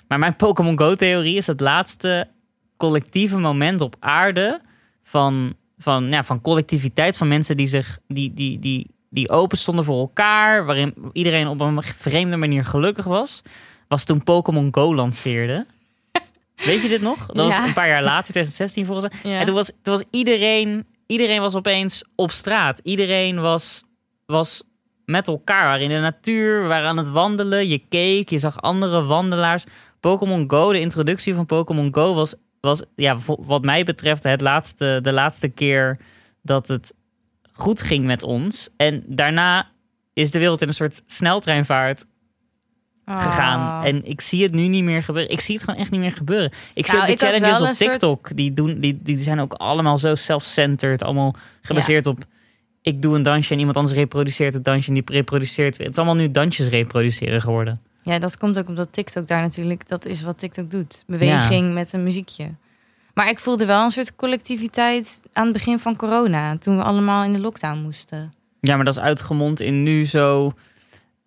Maar 0.08 0.18
mijn 0.18 0.36
Pokémon 0.36 0.78
Go-theorie 0.78 1.36
is 1.36 1.46
het 1.46 1.60
laatste 1.60 2.28
collectieve 2.76 3.38
moment 3.38 3.80
op 3.80 3.96
aarde 4.00 4.60
van, 5.02 5.54
van, 5.78 6.10
ja, 6.10 6.24
van 6.24 6.40
collectiviteit, 6.40 7.16
van 7.16 7.28
mensen 7.28 7.56
die, 7.56 7.66
zich, 7.66 7.98
die, 8.08 8.32
die, 8.34 8.58
die, 8.58 8.90
die 9.12 9.30
open 9.30 9.58
stonden 9.58 9.84
voor 9.84 9.98
elkaar, 10.00 10.64
waarin 10.64 10.94
iedereen 11.12 11.46
op 11.46 11.60
een 11.60 11.82
vreemde 11.82 12.36
manier 12.36 12.64
gelukkig 12.64 13.04
was, 13.04 13.42
was 13.88 14.04
toen 14.04 14.22
Pokémon 14.24 14.68
Go 14.70 14.94
lanceerde. 14.94 15.66
Weet 16.64 16.82
je 16.82 16.88
dit 16.88 17.00
nog? 17.02 17.26
Dat 17.26 17.36
Ja. 17.36 17.58
was 17.58 17.68
een 17.68 17.72
paar 17.74 17.88
jaar 17.88 18.02
later, 18.02 18.22
2016 18.32 18.86
volgens 18.86 19.12
mij. 19.22 19.32
Ja. 19.32 19.38
En 19.38 19.44
toen 19.46 19.54
was, 19.54 19.66
toen 19.82 19.94
was 19.94 20.04
iedereen, 20.10 20.86
iedereen 21.06 21.40
was 21.40 21.54
opeens 21.54 22.04
op 22.14 22.30
straat. 22.30 22.80
Iedereen 22.82 23.40
was, 23.40 23.82
was 24.26 24.62
met 25.04 25.28
elkaar, 25.28 25.64
waren 25.64 25.82
in 25.82 25.88
de 25.88 25.98
natuur, 25.98 26.68
waren 26.68 26.88
aan 26.88 26.96
het 26.96 27.08
wandelen. 27.08 27.68
Je 27.68 27.78
keek, 27.88 28.28
je 28.30 28.38
zag 28.38 28.60
andere 28.62 29.02
wandelaars. 29.04 29.64
Pokémon 30.00 30.50
Go, 30.50 30.72
de 30.72 30.80
introductie 30.80 31.34
van 31.34 31.46
Pokémon 31.46 31.94
Go 31.94 32.14
was, 32.14 32.34
was 32.60 32.82
ja, 32.96 33.16
wat 33.26 33.62
mij 33.64 33.84
betreft 33.84 34.24
het 34.24 34.40
laatste, 34.40 34.98
de 35.02 35.12
laatste 35.12 35.48
keer 35.48 35.98
dat 36.42 36.68
het 36.68 36.92
goed 37.62 37.82
ging 37.82 38.04
met 38.04 38.22
ons. 38.22 38.68
En 38.76 39.02
daarna 39.06 39.70
is 40.12 40.30
de 40.30 40.38
wereld 40.38 40.60
in 40.62 40.68
een 40.68 40.74
soort 40.74 41.02
sneltreinvaart 41.06 42.04
gegaan. 43.06 43.80
Oh. 43.82 43.88
En 43.88 44.04
ik 44.04 44.20
zie 44.20 44.42
het 44.42 44.52
nu 44.52 44.68
niet 44.68 44.84
meer 44.84 45.02
gebeuren. 45.02 45.32
Ik 45.32 45.40
zie 45.40 45.54
het 45.54 45.64
gewoon 45.64 45.80
echt 45.80 45.90
niet 45.90 46.00
meer 46.00 46.12
gebeuren. 46.12 46.52
Ik 46.74 46.86
zie 46.86 46.98
Nou, 46.98 47.10
ook 47.10 47.18
de 47.18 47.26
challenges 47.26 47.60
op 47.60 47.66
soort- 47.66 47.76
TikTok. 47.78 48.36
Die, 48.36 48.52
doen, 48.52 48.80
die, 48.80 48.98
die 49.02 49.18
zijn 49.18 49.40
ook 49.40 49.52
allemaal 49.52 49.98
zo 49.98 50.14
self-centered. 50.14 51.02
Allemaal 51.02 51.34
gebaseerd 51.62 52.06
op... 52.06 52.24
Ik 52.82 53.02
doe 53.02 53.14
een 53.14 53.22
dansje 53.22 53.52
en 53.52 53.58
iemand 53.58 53.76
anders 53.76 53.96
reproduceert 53.96 54.54
het 54.54 54.64
dansje 54.64 54.88
en 54.88 54.94
die 54.94 55.02
reproduceert 55.06 55.76
weer. 55.76 55.86
Het 55.86 55.96
is 55.96 56.02
allemaal 56.02 56.22
nu 56.22 56.30
dansjes 56.30 56.68
reproduceren 56.68 57.40
geworden. 57.40 57.80
Ja, 58.02 58.18
dat 58.18 58.38
komt 58.38 58.58
ook 58.58 58.68
omdat 58.68 58.92
TikTok 58.92 59.26
daar 59.26 59.40
natuurlijk, 59.42 59.88
dat 59.88 60.04
is 60.04 60.22
wat 60.22 60.38
TikTok 60.38 60.70
doet. 60.70 61.04
Beweging 61.06 61.74
met 61.74 61.92
een 61.92 62.02
muziekje. 62.02 62.50
Maar 63.14 63.28
ik 63.28 63.38
voelde 63.38 63.66
wel 63.66 63.84
een 63.84 63.90
soort 63.90 64.16
collectiviteit 64.16 65.22
aan 65.32 65.44
het 65.44 65.52
begin 65.52 65.78
van 65.78 65.96
corona, 65.96 66.58
toen 66.58 66.76
we 66.76 66.82
allemaal 66.82 67.24
in 67.24 67.32
de 67.32 67.40
lockdown 67.40 67.78
moesten. 67.78 68.32
Ja, 68.60 68.76
maar 68.76 68.84
dat 68.84 68.96
is 68.96 69.02
uitgemond 69.02 69.60
in 69.60 69.82
nu 69.82 70.04
zo... 70.06 70.52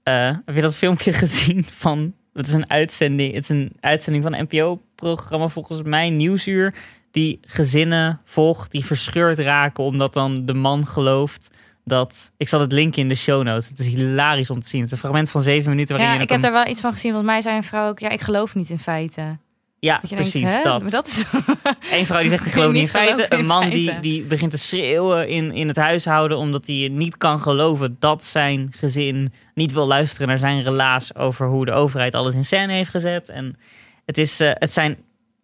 eh, 0.04 0.32
heb 0.46 0.56
je 0.56 0.62
dat 0.62 0.76
filmpje 0.76 1.14
gezien 1.24 1.64
van... 1.64 2.14
Het 2.34 2.48
is 2.48 2.54
een 2.54 2.70
uitzending, 2.70 3.34
het 3.34 3.44
is 3.44 3.50
een 3.50 3.72
uitzending 3.80 4.24
van 4.24 4.34
een 4.34 4.48
NPO-programma 4.50 5.48
volgens 5.48 5.82
mij, 5.82 6.10
Nieuwsuur. 6.10 6.74
Die 7.12 7.40
gezinnen 7.42 8.22
volgt, 8.26 8.72
die 8.72 8.86
verscheurd 8.86 9.40
raken 9.40 9.84
omdat 9.84 10.14
dan 10.14 10.46
de 10.46 10.54
man 10.54 10.88
gelooft 10.88 11.48
dat... 11.84 12.32
Ik 12.38 12.48
zal 12.50 12.60
het 12.60 12.72
linken 12.72 13.02
in 13.02 13.08
de 13.08 13.16
show 13.16 13.44
notes. 13.44 13.70
Het 13.70 13.80
is 13.80 13.88
hilarisch 13.88 14.50
om 14.50 14.60
te 14.60 14.68
zien. 14.68 14.80
Het 14.80 14.88
is 14.88 14.94
een 14.94 15.00
fragment 15.04 15.32
van 15.32 15.42
zeven 15.42 15.70
minuten 15.70 15.96
waarin 15.96 16.14
Ja, 16.14 16.18
je 16.18 16.24
ik 16.26 16.32
heb 16.32 16.42
daar 16.42 16.52
wel 16.52 16.68
iets 16.68 16.82
van 16.82 16.92
gezien. 16.92 17.12
Volgens 17.12 17.32
mij 17.32 17.42
zei 17.42 17.56
een 17.58 17.64
vrouw 17.64 17.90
ook, 17.90 18.00
ja, 18.00 18.10
ik 18.10 18.22
geloof 18.22 18.56
niet 18.56 18.70
in 18.70 18.80
feiten. 18.80 19.40
Ja, 19.86 20.02
precies, 20.10 20.42
denkt, 20.42 20.64
dat. 20.64 20.82
Maar 20.82 20.92
dat 20.92 21.08
is... 21.08 21.26
Eén 21.98 22.06
vrouw 22.06 22.20
die 22.20 22.30
zegt 22.30 22.46
ik 22.46 22.52
geloof 22.52 22.72
niet 22.72 22.82
in 22.82 22.88
feiten. 22.88 23.40
Een 23.40 23.46
man 23.46 23.70
die, 23.70 23.84
feiten. 23.84 24.02
die 24.02 24.24
begint 24.24 24.52
te 24.52 24.58
schreeuwen 24.58 25.28
in, 25.28 25.52
in 25.52 25.68
het 25.68 25.78
huishouden 25.78 26.38
omdat 26.38 26.68
hij 26.68 26.90
niet 26.92 27.18
kan 27.18 27.40
geloven 27.40 27.96
dat 28.00 28.24
zijn 28.24 28.74
gezin 28.78 29.34
niet 29.54 29.74
wil 29.74 29.88
luisteren 29.88 30.28
naar 30.28 30.38
zijn 30.38 30.64
relaas 30.64 31.16
over 31.16 31.48
hoe 31.48 31.66
de 31.66 31.72
overheid 31.72 32.14
alles 32.14 32.36
in 32.36 32.46
scène 32.46 32.74
heeft 32.74 32.90
gezet. 32.90 33.30
En 33.30 33.58
het, 34.06 34.18
is, 34.18 34.40
eh, 34.40 34.52
het 34.54 34.74
zijn 34.74 34.98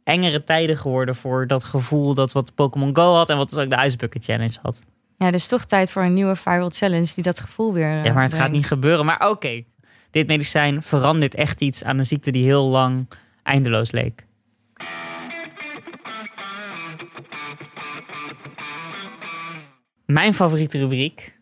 engere 0.03 0.43
tijden 0.43 0.77
geworden 0.77 1.15
voor 1.15 1.47
dat 1.47 1.63
gevoel 1.63 2.13
dat 2.13 2.31
wat 2.31 2.55
Pokémon 2.55 2.95
Go 2.95 3.13
had 3.13 3.29
en 3.29 3.37
wat 3.37 3.49
dus 3.49 3.59
ook 3.59 3.69
de 3.69 3.85
Ice 3.85 3.97
Bucket 3.97 4.23
Challenge 4.23 4.57
had. 4.61 4.83
Ja, 5.17 5.31
dus 5.31 5.47
toch 5.47 5.65
tijd 5.65 5.91
voor 5.91 6.03
een 6.03 6.13
nieuwe 6.13 6.35
viral 6.35 6.69
challenge 6.69 7.11
die 7.15 7.23
dat 7.23 7.39
gevoel 7.39 7.73
weer 7.73 7.97
eh, 7.97 8.05
Ja, 8.05 8.13
maar 8.13 8.23
het 8.23 8.33
gaat 8.33 8.51
niet 8.51 8.67
gebeuren. 8.67 9.05
Maar 9.05 9.29
oké, 9.29 9.63
dit 10.11 10.27
medicijn 10.27 10.83
verandert 10.83 11.35
echt 11.35 11.61
iets 11.61 11.83
aan 11.83 11.97
een 11.97 12.05
ziekte 12.05 12.31
die 12.31 12.43
heel 12.43 12.65
lang 12.65 13.07
eindeloos 13.43 13.91
leek. 13.91 14.25
Mijn 20.11 20.33
favoriete 20.33 20.77
rubriek, 20.77 21.39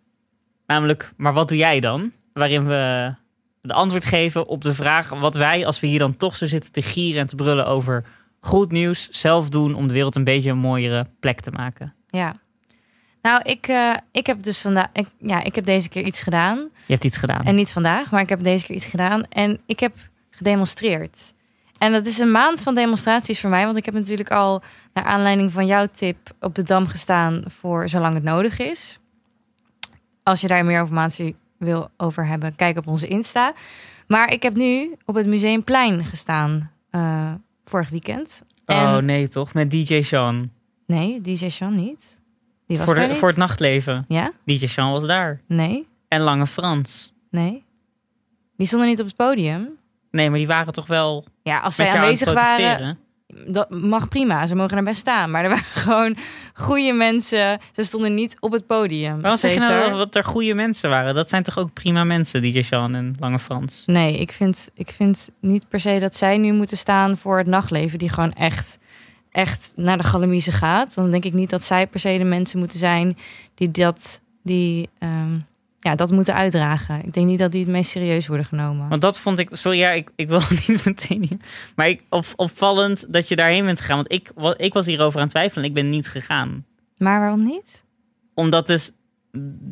namelijk 0.66 1.14
Maar 1.18 1.34
wat 1.34 1.48
doe 1.48 1.58
jij 1.58 1.80
dan? 1.80 2.12
Waarin 2.34 2.68
we 2.68 3.14
de 3.62 3.74
antwoord 3.74 4.06
geven 4.06 4.48
op 4.48 4.62
de 4.62 4.74
vraag 4.74 5.10
wat 5.10 5.36
wij, 5.36 5.66
als 5.66 5.80
we 5.80 5.88
hier 5.88 6.00
dan 6.00 6.18
toch 6.18 6.36
zo 6.36 6.46
zitten 6.46 6.72
te 6.72 6.82
gieren 6.82 7.22
en 7.22 7.28
te 7.28 7.36
brullen 7.36 7.66
over 7.66 8.06
goed 8.40 8.72
nieuws, 8.72 9.10
zelf 9.10 9.50
doen 9.50 9.76
om 9.76 9.88
de 9.88 9.94
wereld 9.94 10.16
een 10.16 10.24
beetje 10.24 10.50
een 10.50 10.58
mooiere 10.58 11.08
plek 11.20 11.40
te 11.40 11.52
maken. 11.52 11.94
Ja. 12.08 12.36
Nou, 13.22 13.42
ik, 13.44 13.68
eh, 13.68 13.94
ik 14.12 14.26
heb 14.26 14.44
dus 14.44 14.62
vandaag... 14.62 14.88
Ik, 14.94 15.08
ja, 15.20 15.44
ik 15.44 15.56
heb 15.56 15.66
deze 15.66 15.90
keer 15.90 16.04
iets 16.04 16.22
gedaan. 16.22 16.58
Je 16.58 16.94
hebt 16.94 17.04
iets 17.04 17.18
gedaan. 17.18 17.44
En 17.44 17.56
niet 17.56 17.72
vandaag, 17.72 18.12
maar 18.12 18.22
ik 18.22 18.30
heb 18.30 18.44
deze 18.44 18.66
keer 18.66 18.76
iets 18.76 18.86
gedaan. 18.86 19.24
En 19.30 19.60
ik 19.66 19.80
heb 19.80 19.94
gedemonstreerd. 20.30 21.34
En 21.80 21.92
dat 21.92 22.06
is 22.06 22.18
een 22.20 22.32
maand 22.32 22.62
van 22.62 22.76
demonstraties 22.76 23.40
voor 23.40 23.50
mij. 23.50 23.66
Want 23.66 23.78
ik 23.78 23.86
heb 23.86 23.94
natuurlijk 23.94 24.32
al, 24.32 24.62
naar 24.94 25.04
aanleiding 25.04 25.52
van 25.52 25.66
jouw 25.66 25.88
tip, 25.92 26.18
op 26.40 26.56
de 26.56 26.64
Dam 26.64 26.88
gestaan 26.88 27.44
voor 27.48 27.90
zolang 27.90 28.14
het 28.14 28.24
nodig 28.24 28.60
is. 28.60 29.00
Als 30.24 30.42
je 30.42 30.48
daar 30.48 30.66
meer 30.66 30.80
informatie 30.80 31.36
wil 31.58 31.90
over 31.98 32.26
hebben, 32.28 32.56
kijk 32.56 32.78
op 32.78 32.88
onze 32.88 33.08
Insta. 33.08 33.54
Maar 34.08 34.32
ik 34.32 34.44
heb 34.44 34.56
nu 34.56 34.96
op 35.06 35.16
het 35.16 35.28
Museumplein 35.28 36.06
gestaan 36.06 36.72
eh, 36.90 37.32
vorig 37.66 37.90
weekend. 37.90 38.44
oh 38.66 38.76
En, 38.76 39.06
nee, 39.06 39.28
toch? 39.28 39.54
Met 39.54 39.72
DJ 39.72 40.02
Sean. 40.02 40.52
Nee, 40.86 41.22
DJ 41.22 41.50
Sean 41.50 41.76
niet. 41.76 42.20
Die 42.68 42.78
was 42.78 42.86
Voor, 42.86 42.96
de, 42.96 43.02
niet. 43.02 43.18
voor 43.18 43.28
het 43.28 43.38
nachtleven. 43.38 44.06
Ja? 44.08 44.32
DJ 44.46 44.68
Sean 44.68 44.92
was 44.92 45.06
daar. 45.06 45.42
Nee? 45.48 45.88
En 46.08 46.22
Lange 46.22 46.48
Frans. 46.48 47.14
Nee? 47.32 47.64
Die 48.58 48.68
stonden 48.68 48.88
niet 48.90 49.00
op 49.00 49.06
het 49.06 49.16
podium. 49.16 49.78
Nee, 50.12 50.30
maar 50.30 50.38
die 50.38 50.48
waren 50.48 50.74
toch 50.74 50.88
wel 50.88 51.26
Ja, 51.44 51.60
als 51.60 51.76
zij 51.76 51.90
aanwezig 51.90 52.34
waren, 52.34 53.00
dat 53.48 53.70
mag 53.70 54.08
prima. 54.08 54.46
Ze 54.48 54.56
mogen 54.56 54.78
er 54.78 54.84
best 54.84 55.00
staan. 55.00 55.32
Maar 55.32 55.44
er 55.44 55.50
waren 55.50 55.66
gewoon 55.86 56.18
goede 56.54 56.94
mensen. 56.94 57.60
Ze 57.76 57.84
stonden 57.84 58.14
niet 58.14 58.38
op 58.40 58.52
het 58.52 58.68
podium. 58.68 59.22
Waarom 59.22 59.40
zeg 59.40 59.54
je 59.54 59.60
nou 59.60 59.98
dat 59.98 60.16
er 60.16 60.24
goede 60.24 60.54
mensen 60.54 60.90
waren? 60.90 61.14
Dat 61.14 61.30
zijn 61.30 61.44
toch 61.44 61.58
ook 61.58 61.74
prima 61.74 62.04
mensen, 62.04 62.42
DJ 62.42 62.62
Sean 62.62 62.96
en 62.96 63.16
Lange 63.20 63.40
Frans? 63.40 63.84
Nee, 63.86 64.18
ik 64.20 64.32
vind, 64.32 64.70
ik 64.74 64.90
vind 64.90 65.30
niet 65.42 65.68
per 65.70 65.80
se 65.80 66.00
dat 66.00 66.16
zij 66.16 66.38
nu 66.38 66.54
moeten 66.54 66.78
staan 66.78 67.18
voor 67.18 67.38
het 67.38 67.48
nachtleven. 67.48 68.00
Die 68.00 68.10
gewoon 68.10 68.34
echt, 68.34 68.80
echt 69.32 69.74
naar 69.76 69.98
de 69.98 70.04
galamiezen 70.04 70.54
gaat. 70.54 70.96
Dan 70.96 71.12
denk 71.12 71.26
ik 71.26 71.34
niet 71.34 71.50
dat 71.50 71.64
zij 71.64 71.88
per 71.88 72.00
se 72.00 72.18
de 72.18 72.24
mensen 72.24 72.60
moeten 72.60 72.80
zijn 72.80 73.18
die 73.56 73.72
dat, 73.72 74.22
die, 74.44 74.90
ehm, 75.00 75.38
ja, 75.80 75.96
dat 75.96 76.12
moeten 76.12 76.34
uitdragen. 76.34 77.04
Ik 77.06 77.14
denk 77.14 77.26
niet 77.28 77.40
dat 77.40 77.52
die 77.52 77.62
het 77.62 77.70
meest 77.70 77.90
serieus 77.90 78.28
worden 78.28 78.46
genomen. 78.46 78.90
Want 78.90 79.02
dat 79.02 79.18
vond 79.20 79.40
ik... 79.40 79.50
Sorry, 79.52 79.78
ja, 79.80 79.90
ik, 79.92 80.10
ik 80.16 80.28
wil 80.28 80.42
niet 80.68 80.86
meteen... 80.86 81.26
hier- 81.30 81.38
Maar 81.76 81.88
ik, 81.88 82.02
op, 82.10 82.26
opvallend 82.36 83.06
dat 83.14 83.28
je 83.28 83.36
daarheen 83.36 83.66
bent 83.66 83.80
gegaan. 83.80 83.96
Want 83.96 84.12
ik, 84.12 84.32
ik 84.66 84.74
was 84.74 84.86
hierover 84.86 85.16
aan 85.16 85.22
het 85.24 85.32
twijfelen 85.32 85.64
en 85.64 85.70
ik 85.70 85.76
ben 85.76 85.90
niet 85.90 86.08
gegaan. 86.08 86.66
Maar 86.98 87.20
waarom 87.20 87.44
niet? 87.44 87.86
Omdat 88.34 88.68
dus 88.68 88.92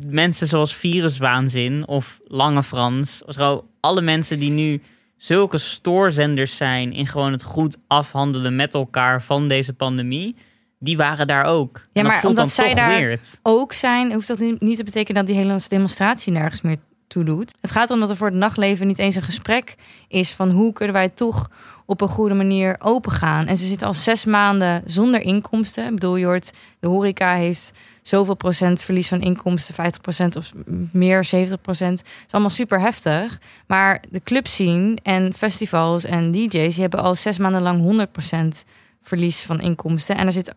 mensen 0.06 0.46
zoals 0.46 0.74
Viruswaanzin 0.76 1.86
of 1.86 2.20
Lange 2.24 2.62
Frans... 2.62 3.24
of 3.24 3.34
zo, 3.34 3.68
alle 3.80 4.00
mensen 4.00 4.38
die 4.38 4.50
nu 4.50 4.82
zulke 5.16 5.58
stoorzenders 5.58 6.56
zijn... 6.56 6.92
in 6.92 7.06
gewoon 7.06 7.32
het 7.32 7.42
goed 7.42 7.76
afhandelen 7.86 8.56
met 8.56 8.74
elkaar 8.74 9.22
van 9.22 9.48
deze 9.48 9.72
pandemie... 9.72 10.36
die 10.78 10.96
waren 10.96 11.26
daar 11.26 11.44
ook. 11.44 11.86
Dat 11.92 12.04
maar 12.04 12.24
omdat 12.24 12.50
zij 12.50 12.74
daar- 12.74 12.88
weird. 12.88 13.38
ook 13.42 13.72
zijn, 13.72 14.12
hoeft 14.12 14.28
dat 14.28 14.38
niet 14.38 14.76
te 14.76 14.84
betekenen 14.84 15.24
dat 15.24 15.34
die 15.34 15.44
hele 15.44 15.60
demonstratie 15.68 16.32
nergens 16.32 16.60
meer 16.60 16.76
toe 17.06 17.24
doet. 17.24 17.54
Het 17.60 17.70
gaat 17.70 17.90
om 17.90 18.00
dat 18.00 18.10
er 18.10 18.16
voor 18.16 18.26
het 18.26 18.36
nachtleven 18.36 18.86
niet 18.86 18.98
eens 18.98 19.14
een 19.14 19.22
gesprek 19.22 19.74
is 20.08 20.30
van 20.30 20.50
hoe 20.50 20.72
kunnen 20.72 20.94
wij 20.94 21.08
toch 21.08 21.50
op 21.86 22.00
een 22.00 22.08
goede 22.08 22.34
manier 22.34 22.76
open 22.78 23.12
gaan. 23.12 23.46
En 23.46 23.56
ze 23.56 23.64
zitten 23.64 23.86
al 23.86 23.94
zes 23.94 24.24
maanden 24.24 24.82
zonder 24.86 25.20
inkomsten. 25.20 25.84
Ik 25.84 25.90
bedoel, 25.94 26.16
je 26.16 26.24
hoort, 26.24 26.52
de 26.80 26.86
horeca 26.86 27.34
heeft 27.34 27.72
zoveel 28.02 28.34
procent 28.34 28.82
verlies 28.82 29.08
van 29.08 29.20
inkomsten, 29.20 29.74
50 29.74 30.00
procent 30.00 30.36
of 30.36 30.52
meer, 30.92 31.24
70 31.24 31.60
procent. 31.60 31.98
Het 31.98 32.08
is 32.26 32.32
allemaal 32.32 32.50
super 32.50 32.80
heftig. 32.80 33.38
Maar 33.66 34.02
de 34.10 34.22
clubscene 34.22 34.96
en 35.02 35.32
festivals 35.34 36.04
en 36.04 36.32
DJ's 36.32 36.50
die 36.50 36.80
hebben 36.80 37.02
al 37.02 37.14
zes 37.14 37.38
maanden 37.38 37.62
lang 37.62 37.80
100 37.80 38.12
procent 38.12 38.64
verlies 39.02 39.42
van 39.42 39.60
inkomsten. 39.60 40.16
En 40.16 40.26
er 40.26 40.32
zit 40.32 40.54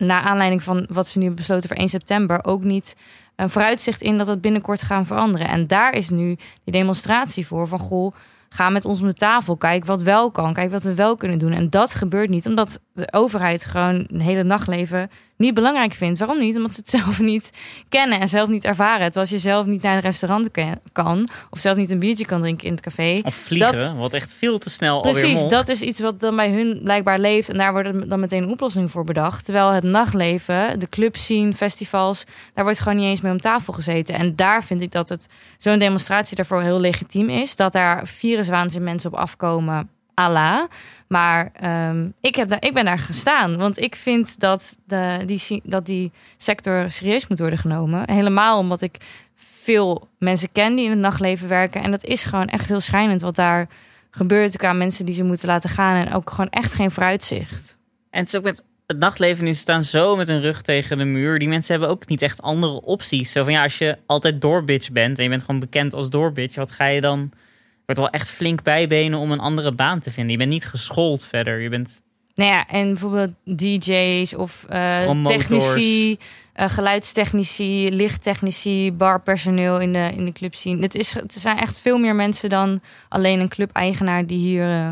na 0.00 0.22
aanleiding 0.22 0.62
van 0.62 0.86
wat 0.90 1.08
ze 1.08 1.18
nu 1.18 1.30
besloten 1.30 1.68
voor 1.68 1.76
1 1.76 1.88
september 1.88 2.44
ook 2.44 2.62
niet 2.62 2.96
een 3.36 3.50
vooruitzicht 3.50 4.00
in 4.00 4.18
dat 4.18 4.26
het 4.26 4.40
binnenkort 4.40 4.82
gaan 4.82 5.06
veranderen. 5.06 5.48
En 5.48 5.66
daar 5.66 5.92
is 5.92 6.10
nu 6.10 6.36
die 6.64 6.72
demonstratie 6.72 7.46
voor 7.46 7.68
van 7.68 7.78
goh, 7.78 8.14
ga 8.48 8.70
met 8.70 8.84
ons 8.84 9.00
om 9.00 9.08
de 9.08 9.14
tafel, 9.14 9.56
kijk 9.56 9.84
wat 9.84 10.02
wel 10.02 10.30
kan, 10.30 10.52
kijk 10.52 10.70
wat 10.70 10.82
we 10.82 10.94
wel 10.94 11.16
kunnen 11.16 11.38
doen. 11.38 11.52
En 11.52 11.70
dat 11.70 11.94
gebeurt 11.94 12.30
niet 12.30 12.46
omdat 12.46 12.80
de 12.92 13.12
overheid 13.12 13.64
gewoon 13.64 14.06
een 14.08 14.20
hele 14.20 14.42
nachtleven 14.42 15.10
niet 15.40 15.54
belangrijk 15.54 15.92
vindt. 15.92 16.18
Waarom 16.18 16.38
niet? 16.38 16.56
Omdat 16.56 16.74
ze 16.74 16.80
het 16.80 16.88
zelf 17.00 17.20
niet 17.20 17.50
kennen 17.88 18.20
en 18.20 18.28
zelf 18.28 18.48
niet 18.48 18.64
ervaren. 18.64 19.04
Terwijl 19.04 19.20
als 19.20 19.30
je 19.30 19.38
zelf 19.38 19.66
niet 19.66 19.82
naar 19.82 19.94
een 19.94 20.00
restaurant 20.00 20.48
kan 20.92 21.28
of 21.50 21.58
zelf 21.60 21.76
niet 21.76 21.90
een 21.90 21.98
biertje 21.98 22.24
kan 22.26 22.40
drinken 22.40 22.66
in 22.66 22.72
het 22.72 22.80
café, 22.82 23.20
Of 23.24 23.34
vliegen, 23.34 23.76
Dat- 23.76 23.96
wat 23.96 24.14
echt 24.14 24.34
veel 24.34 24.58
te 24.58 24.70
snel 24.70 25.00
Precies, 25.00 25.42
dat 25.44 25.68
is 25.68 25.82
iets 25.82 26.00
wat 26.00 26.20
dan 26.20 26.36
bij 26.36 26.50
hun 26.50 26.80
blijkbaar 26.82 27.18
leeft. 27.18 27.48
En 27.48 27.56
daar 27.56 27.72
wordt 27.72 28.08
dan 28.08 28.20
meteen 28.20 28.42
een 28.42 28.50
oplossing 28.50 28.90
voor 28.90 29.04
bedacht. 29.04 29.44
Terwijl 29.44 29.70
het 29.70 29.84
nachtleven, 29.84 30.78
de 30.78 30.88
clubscene, 30.88 31.52
festivals... 31.54 32.24
daar 32.54 32.64
wordt 32.64 32.78
gewoon 32.80 32.96
niet 32.96 33.06
eens 33.06 33.20
mee 33.20 33.32
om 33.32 33.40
tafel 33.40 33.72
gezeten. 33.72 34.14
En 34.14 34.36
daar 34.36 34.64
vind 34.64 34.80
ik 34.80 34.92
dat 34.92 35.08
het 35.08 35.26
zo'n 35.58 35.78
demonstratie 35.78 36.36
daarvoor 36.36 36.62
heel 36.62 36.80
legitiem 36.80 37.28
is. 37.28 37.56
Dat 37.56 37.72
daar 37.72 38.06
viruswaanzin 38.06 38.82
mensen 38.82 39.12
op 39.12 39.18
afkomen, 39.18 39.90
ala. 40.20 40.68
Maar 41.08 41.50
ehm, 41.52 42.08
ik, 42.20 42.34
heb 42.34 42.48
daar, 42.48 42.64
ik 42.64 42.74
ben 42.74 42.84
daar 42.84 42.98
gestaan. 42.98 43.56
Want 43.56 43.78
ik 43.78 43.96
vind 43.96 44.40
dat, 44.40 44.78
de, 44.86 45.22
die, 45.26 45.62
dat 45.64 45.86
die 45.86 46.12
sector 46.36 46.90
serieus 46.90 47.26
moet 47.26 47.38
worden 47.38 47.58
genomen. 47.58 48.10
Helemaal 48.10 48.58
omdat 48.58 48.80
ik 48.80 48.96
veel 49.34 50.08
mensen 50.18 50.52
ken 50.52 50.74
die 50.74 50.84
in 50.84 50.90
het 50.90 51.00
nachtleven 51.00 51.48
werken. 51.48 51.82
En 51.82 51.90
dat 51.90 52.04
is 52.04 52.24
gewoon 52.24 52.46
echt 52.46 52.68
heel 52.68 52.80
schrijnend 52.80 53.20
wat 53.20 53.36
daar 53.36 53.68
gebeurt 54.10 54.56
qua 54.56 54.72
mensen 54.72 55.06
die 55.06 55.14
ze 55.14 55.24
moeten 55.24 55.48
laten 55.48 55.70
gaan. 55.70 56.06
En 56.06 56.12
ook 56.12 56.30
gewoon 56.30 56.50
echt 56.50 56.74
geen 56.74 56.90
vooruitzicht. 56.90 57.78
En 58.10 58.20
het 58.20 58.28
is 58.28 58.36
ook 58.36 58.44
met 58.44 58.62
het 58.86 58.98
nachtleven 58.98 59.44
nu 59.44 59.54
staan 59.54 59.82
zo 59.82 60.16
met 60.16 60.28
hun 60.28 60.40
rug 60.40 60.62
tegen 60.62 60.98
de 60.98 61.04
muur. 61.04 61.38
Die 61.38 61.48
mensen 61.48 61.72
hebben 61.72 61.90
ook 61.90 62.08
niet 62.08 62.22
echt 62.22 62.42
andere 62.42 62.80
opties. 62.82 63.32
Zo 63.32 63.44
van 63.44 63.52
ja, 63.52 63.62
als 63.62 63.78
je 63.78 63.98
altijd 64.06 64.40
doorbitch 64.40 64.90
bent 64.90 65.16
en 65.16 65.24
je 65.24 65.30
bent 65.30 65.42
gewoon 65.42 65.60
bekend 65.60 65.94
als 65.94 66.10
doorbitch, 66.10 66.54
wat 66.54 66.70
ga 66.70 66.86
je 66.86 67.00
dan? 67.00 67.30
Wordt 67.90 68.10
wel 68.12 68.20
echt 68.20 68.30
flink 68.30 68.62
bijbenen 68.62 69.18
om 69.18 69.32
een 69.32 69.38
andere 69.38 69.72
baan 69.72 70.00
te 70.00 70.10
vinden. 70.10 70.32
Je 70.32 70.38
bent 70.38 70.50
niet 70.50 70.66
geschoold 70.66 71.24
verder. 71.24 71.60
Je 71.60 71.68
bent 71.68 72.02
Nou 72.34 72.50
ja, 72.50 72.66
en 72.66 72.88
bijvoorbeeld 72.88 73.30
DJ's 73.44 74.34
of 74.34 74.66
uh, 74.72 75.24
technici, 75.24 76.18
uh, 76.56 76.68
geluidstechnici, 76.68 77.94
lichttechnici, 77.94 78.92
barpersoneel 78.92 79.80
in 79.80 79.92
de, 79.92 80.12
in 80.16 80.24
de 80.24 80.32
club 80.32 80.54
zien. 80.54 80.82
Het, 80.82 80.94
is, 80.94 81.12
het 81.12 81.32
zijn 81.32 81.58
echt 81.58 81.78
veel 81.78 81.98
meer 81.98 82.14
mensen 82.14 82.48
dan 82.48 82.80
alleen 83.08 83.40
een 83.40 83.48
club-eigenaar 83.48 84.26
die 84.26 84.38
hier 84.38 84.68
uh, 84.68 84.90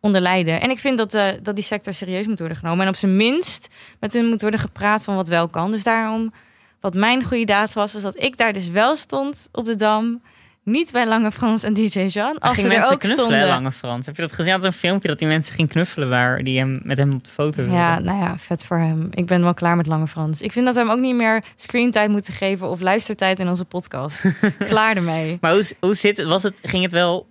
onder 0.00 0.20
lijden. 0.20 0.60
En 0.60 0.70
ik 0.70 0.78
vind 0.78 0.98
dat, 0.98 1.10
dat 1.42 1.54
die 1.54 1.64
sector 1.64 1.92
serieus 1.92 2.26
moet 2.26 2.38
worden 2.38 2.56
genomen. 2.56 2.82
En 2.82 2.90
op 2.90 2.96
zijn 2.96 3.16
minst 3.16 3.68
met 4.00 4.12
hun 4.12 4.26
moet 4.26 4.40
worden 4.40 4.60
gepraat 4.60 5.04
van 5.04 5.16
wat 5.16 5.28
wel 5.28 5.48
kan. 5.48 5.70
Dus 5.70 5.82
daarom, 5.82 6.32
wat 6.80 6.94
mijn 6.94 7.24
goede 7.24 7.44
daad 7.44 7.72
was, 7.72 7.92
was 7.92 8.02
dat 8.02 8.22
ik 8.22 8.36
daar 8.36 8.52
dus 8.52 8.68
wel 8.68 8.96
stond 8.96 9.48
op 9.52 9.64
de 9.64 9.76
Dam 9.76 10.20
niet 10.66 10.92
bij 10.92 11.06
Lange 11.06 11.32
Frans 11.32 11.62
en 11.62 11.74
DJ 11.74 12.00
Jean. 12.00 12.38
Als 12.38 12.56
ze 12.56 12.68
er 12.68 12.92
ook 12.92 13.04
stonden. 13.04 13.46
Lange 13.46 13.72
Frans. 13.72 14.06
Heb 14.06 14.16
je 14.16 14.22
dat 14.22 14.32
gezien? 14.32 14.52
Had 14.52 14.64
een 14.64 14.72
filmpje 14.72 15.08
dat 15.08 15.18
die 15.18 15.28
mensen 15.28 15.54
ging 15.54 15.68
knuffelen 15.68 16.08
waar 16.08 16.42
die 16.42 16.58
hem 16.58 16.80
met 16.82 16.96
hem 16.96 17.12
op 17.12 17.24
de 17.24 17.30
foto 17.30 17.62
Ja, 17.62 17.98
nou 17.98 18.18
ja, 18.18 18.38
vet 18.38 18.64
voor 18.64 18.78
hem. 18.78 19.08
Ik 19.10 19.26
ben 19.26 19.42
wel 19.42 19.54
klaar 19.54 19.76
met 19.76 19.86
Lange 19.86 20.06
Frans. 20.06 20.42
Ik 20.42 20.52
vind 20.52 20.66
dat 20.66 20.74
we 20.74 20.80
hem 20.80 20.90
ook 20.90 20.98
niet 20.98 21.14
meer 21.14 21.44
screentijd 21.56 22.10
moeten 22.10 22.32
geven 22.32 22.68
of 22.68 22.80
luistertijd 22.80 23.40
in 23.40 23.48
onze 23.48 23.64
podcast. 23.64 24.24
klaar 24.58 24.96
ermee. 24.96 25.38
Maar 25.40 25.52
hoe, 25.52 25.64
hoe 25.80 25.94
zit 25.94 26.16
het? 26.16 26.26
Was 26.26 26.42
het? 26.42 26.58
Ging 26.62 26.82
het 26.82 26.92
wel 26.92 27.28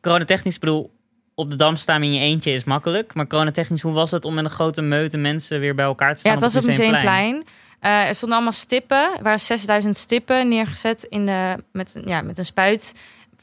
coronatechnisch? 0.00 0.58
bedoel, 0.58 0.90
op 1.34 1.50
de 1.50 1.56
dam 1.56 1.76
staan 1.76 2.02
in 2.02 2.12
je 2.12 2.20
eentje 2.20 2.50
is 2.50 2.64
makkelijk. 2.64 3.14
Maar 3.14 3.26
coronatechnisch, 3.26 3.82
hoe 3.82 3.92
was 3.92 4.10
het 4.10 4.24
om 4.24 4.34
met 4.34 4.44
een 4.44 4.50
grote 4.50 4.82
meute 4.82 5.16
mensen 5.16 5.60
weer 5.60 5.74
bij 5.74 5.84
elkaar 5.84 6.14
te 6.14 6.20
staan? 6.20 6.32
Ja, 6.32 6.38
het 6.38 6.52
was 6.52 6.62
op 6.62 6.68
Museumplein. 6.68 7.04
Museumplein. 7.04 7.44
Uh, 7.82 8.08
er 8.08 8.14
stonden 8.14 8.36
allemaal 8.36 8.58
stippen. 8.58 9.16
Er 9.16 9.22
waren 9.22 9.40
6000 9.40 9.96
stippen 9.96 10.48
neergezet 10.48 11.02
in 11.02 11.26
de, 11.26 11.56
met, 11.72 12.00
ja, 12.04 12.22
met 12.22 12.38
een 12.38 12.44
spuit 12.44 12.94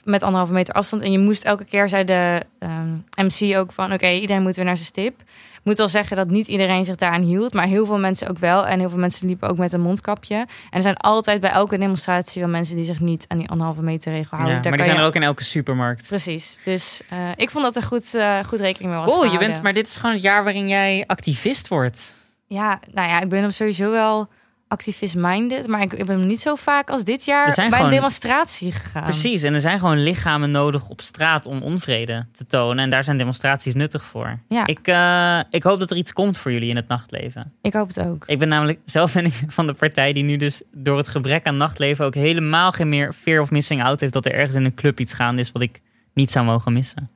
met 0.05 0.23
anderhalve 0.23 0.53
meter 0.53 0.73
afstand. 0.73 1.01
En 1.01 1.11
je 1.11 1.19
moest 1.19 1.43
elke 1.43 1.65
keer, 1.65 1.89
zei 1.89 2.03
de 2.03 2.41
um, 2.59 3.03
ehm, 3.09 3.25
MC 3.25 3.57
ook 3.57 3.71
van... 3.71 3.93
oké, 3.93 4.09
iedereen 4.09 4.41
moet 4.41 4.55
weer 4.55 4.65
naar 4.65 4.75
zijn 4.75 4.87
stip. 4.87 5.21
Ik 5.21 5.61
moet 5.71 5.77
wel 5.77 5.87
zeggen 5.87 6.17
dat 6.17 6.29
niet 6.29 6.47
iedereen 6.47 6.85
zich 6.85 6.95
daaraan 6.95 7.21
hield... 7.21 7.53
maar 7.53 7.67
heel 7.67 7.85
veel 7.85 7.99
mensen 7.99 8.29
ook 8.29 8.37
wel. 8.37 8.67
En 8.67 8.79
heel 8.79 8.89
veel 8.89 8.99
mensen 8.99 9.27
liepen 9.27 9.49
ook 9.49 9.57
met 9.57 9.73
een 9.73 9.81
mondkapje. 9.81 10.35
En 10.35 10.47
er 10.69 10.81
zijn 10.81 10.97
altijd 10.97 11.41
bij 11.41 11.49
elke 11.49 11.77
demonstratie 11.77 12.41
wel 12.41 12.51
mensen... 12.51 12.75
die 12.75 12.85
zich 12.85 12.99
niet 12.99 13.25
aan 13.27 13.37
die 13.37 13.49
anderhalve 13.49 13.81
meter 13.81 14.11
regel 14.11 14.37
houden. 14.37 14.61
Ja, 14.61 14.69
maar 14.69 14.77
die 14.77 14.87
zijn 14.87 14.97
er 14.97 15.05
ook 15.05 15.15
in 15.15 15.23
elke 15.23 15.43
supermarkt. 15.43 16.07
Precies. 16.07 16.59
Dus 16.63 17.01
uh, 17.13 17.29
ik 17.35 17.49
vond 17.49 17.63
dat 17.63 17.75
er 17.75 17.83
goed, 17.83 18.13
uh, 18.15 18.39
goed 18.43 18.59
rekening 18.59 18.93
mee 18.93 19.03
was 19.03 19.13
Oh, 19.13 19.31
je 19.31 19.37
bent, 19.37 19.61
maar 19.61 19.73
dit 19.73 19.87
is 19.87 19.95
gewoon 19.95 20.11
het 20.11 20.23
jaar 20.23 20.43
waarin 20.43 20.67
jij 20.67 21.03
activist 21.07 21.67
wordt. 21.67 22.13
Ja, 22.55 22.79
nou 22.93 23.09
ja, 23.09 23.21
ik 23.21 23.29
ben 23.29 23.41
hem 23.41 23.51
sowieso 23.51 23.91
wel 23.91 24.29
activist-minded. 24.67 25.67
Maar 25.67 25.81
ik, 25.81 25.93
ik 25.93 26.05
ben 26.05 26.27
niet 26.27 26.39
zo 26.39 26.55
vaak 26.55 26.89
als 26.89 27.03
dit 27.03 27.25
jaar 27.25 27.53
bij 27.55 27.69
gewoon, 27.69 27.83
een 27.83 27.89
demonstratie 27.89 28.71
gegaan. 28.71 29.03
Precies, 29.03 29.43
en 29.43 29.53
er 29.53 29.61
zijn 29.61 29.79
gewoon 29.79 30.03
lichamen 30.03 30.51
nodig 30.51 30.89
op 30.89 31.01
straat 31.01 31.45
om 31.45 31.61
onvrede 31.61 32.25
te 32.31 32.45
tonen. 32.45 32.83
En 32.83 32.89
daar 32.89 33.03
zijn 33.03 33.17
demonstraties 33.17 33.73
nuttig 33.73 34.03
voor. 34.03 34.39
Ja. 34.47 34.65
Ik, 34.65 34.87
uh, 34.87 35.39
ik 35.49 35.63
hoop 35.63 35.79
dat 35.79 35.91
er 35.91 35.97
iets 35.97 36.13
komt 36.13 36.37
voor 36.37 36.51
jullie 36.51 36.69
in 36.69 36.75
het 36.75 36.87
nachtleven. 36.87 37.53
Ik 37.61 37.73
hoop 37.73 37.87
het 37.87 37.99
ook. 37.99 38.23
Ik 38.25 38.39
ben 38.39 38.47
namelijk 38.47 38.79
zelf 38.97 39.13
ben 39.13 39.25
ik 39.25 39.33
van 39.47 39.67
de 39.67 39.73
partij 39.73 40.13
die 40.13 40.23
nu 40.23 40.37
dus 40.37 40.61
door 40.71 40.97
het 40.97 41.07
gebrek 41.07 41.45
aan 41.45 41.57
nachtleven... 41.57 42.05
ook 42.05 42.15
helemaal 42.15 42.71
geen 42.71 42.89
meer 42.89 43.13
fear 43.13 43.41
of 43.41 43.51
missing 43.51 43.83
out 43.83 43.99
heeft... 43.99 44.13
dat 44.13 44.25
er 44.25 44.33
ergens 44.33 44.55
in 44.55 44.65
een 44.65 44.75
club 44.75 44.99
iets 44.99 45.13
gaande 45.13 45.41
is 45.41 45.51
wat 45.51 45.61
ik 45.61 45.81
niet 46.13 46.31
zou 46.31 46.45
mogen 46.45 46.73
missen. 46.73 47.09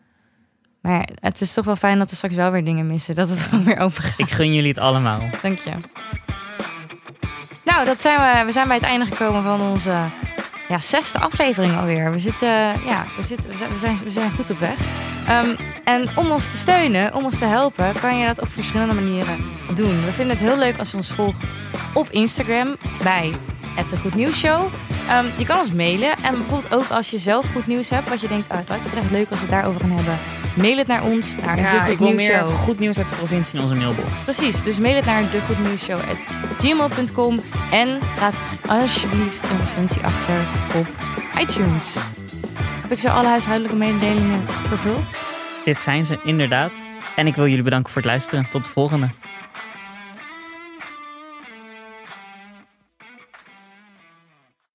Maar 0.81 1.07
het 1.15 1.41
is 1.41 1.53
toch 1.53 1.65
wel 1.65 1.75
fijn 1.75 1.99
dat 1.99 2.09
we 2.09 2.15
straks 2.15 2.35
wel 2.35 2.51
weer 2.51 2.63
dingen 2.63 2.87
missen. 2.87 3.15
Dat 3.15 3.29
het 3.29 3.39
gewoon 3.49 3.65
weer 3.65 3.77
open 3.77 4.03
gaat. 4.03 4.19
Ik 4.19 4.29
gun 4.31 4.53
jullie 4.53 4.69
het 4.69 4.79
allemaal. 4.79 5.21
Dank 5.41 5.59
je. 5.59 5.71
Nou, 7.63 7.85
dat 7.85 8.01
zijn 8.01 8.19
we, 8.19 8.45
we 8.45 8.51
zijn 8.51 8.67
bij 8.67 8.77
het 8.77 8.85
einde 8.85 9.05
gekomen 9.05 9.43
van 9.43 9.61
onze 9.61 9.95
ja, 10.69 10.79
zesde 10.79 11.19
aflevering 11.19 11.77
alweer. 11.77 12.11
We, 12.11 12.19
zitten, 12.19 12.47
ja, 12.85 13.05
we, 13.17 13.23
zitten, 13.23 13.49
we, 13.49 13.55
zijn, 13.55 13.71
we, 13.71 13.77
zijn, 13.77 13.97
we 13.97 14.09
zijn 14.09 14.31
goed 14.31 14.49
op 14.49 14.59
weg. 14.59 14.77
Um, 15.29 15.55
en 15.83 16.09
om 16.15 16.31
ons 16.31 16.51
te 16.51 16.57
steunen, 16.57 17.13
om 17.13 17.23
ons 17.23 17.37
te 17.37 17.45
helpen, 17.45 17.99
kan 17.99 18.17
je 18.17 18.25
dat 18.25 18.41
op 18.41 18.51
verschillende 18.51 18.93
manieren 18.93 19.37
doen. 19.75 20.05
We 20.05 20.11
vinden 20.11 20.37
het 20.37 20.45
heel 20.45 20.57
leuk 20.57 20.77
als 20.77 20.91
je 20.91 20.97
ons 20.97 21.11
volgt 21.11 21.43
op 21.93 22.09
Instagram 22.09 22.75
bij 23.03 23.33
het 23.75 23.99
Goed 24.01 24.15
Nieuws 24.15 24.37
Show. 24.37 24.61
Um, 24.61 25.25
je 25.37 25.45
kan 25.45 25.59
ons 25.59 25.71
mailen. 25.71 26.11
En 26.23 26.31
bijvoorbeeld 26.31 26.73
ook 26.73 26.89
als 26.89 27.09
je 27.09 27.19
zelf 27.19 27.51
goed 27.51 27.67
nieuws 27.67 27.89
hebt, 27.89 28.09
wat 28.09 28.21
je 28.21 28.27
denkt, 28.27 28.47
het 28.47 28.85
is 28.85 28.95
echt 28.95 29.11
leuk 29.11 29.29
als 29.29 29.39
we 29.39 29.45
het 29.45 29.55
daarover 29.55 29.81
gaan 29.81 29.91
hebben. 29.91 30.17
Mail 30.61 30.77
het 30.77 30.87
naar 30.87 31.03
ons, 31.03 31.35
naar 31.35 31.59
ja, 31.59 31.85
de 31.85 31.95
Goed 31.95 31.99
Nieuws 31.99 32.23
Show. 32.23 32.49
Goed 32.49 32.79
nieuws 32.79 32.97
uit 32.97 33.09
de 33.09 33.15
provincie 33.15 33.59
in 33.59 33.65
onze 33.65 33.75
mailbox. 33.75 34.09
Precies, 34.23 34.63
dus 34.63 34.79
mail 34.79 34.95
het 34.95 35.05
naar 35.05 35.31
degoednieuwsshow.gmail.com 35.31 37.39
en 37.71 37.99
laat 38.19 38.43
alsjeblieft 38.67 39.43
een 39.43 39.59
recensie 39.59 40.01
achter 40.01 40.35
op 40.75 40.87
iTunes. 41.41 41.95
Heb 42.81 42.91
ik 42.91 42.99
zo 42.99 43.07
alle 43.07 43.27
huishoudelijke 43.27 43.77
mededelingen 43.77 44.45
vervuld? 44.67 45.19
Dit 45.65 45.79
zijn 45.79 46.05
ze, 46.05 46.19
inderdaad. 46.23 46.73
En 47.15 47.27
ik 47.27 47.35
wil 47.35 47.47
jullie 47.47 47.63
bedanken 47.63 47.91
voor 47.91 48.01
het 48.01 48.11
luisteren. 48.11 48.47
Tot 48.51 48.63
de 48.63 48.69
volgende. 48.69 49.09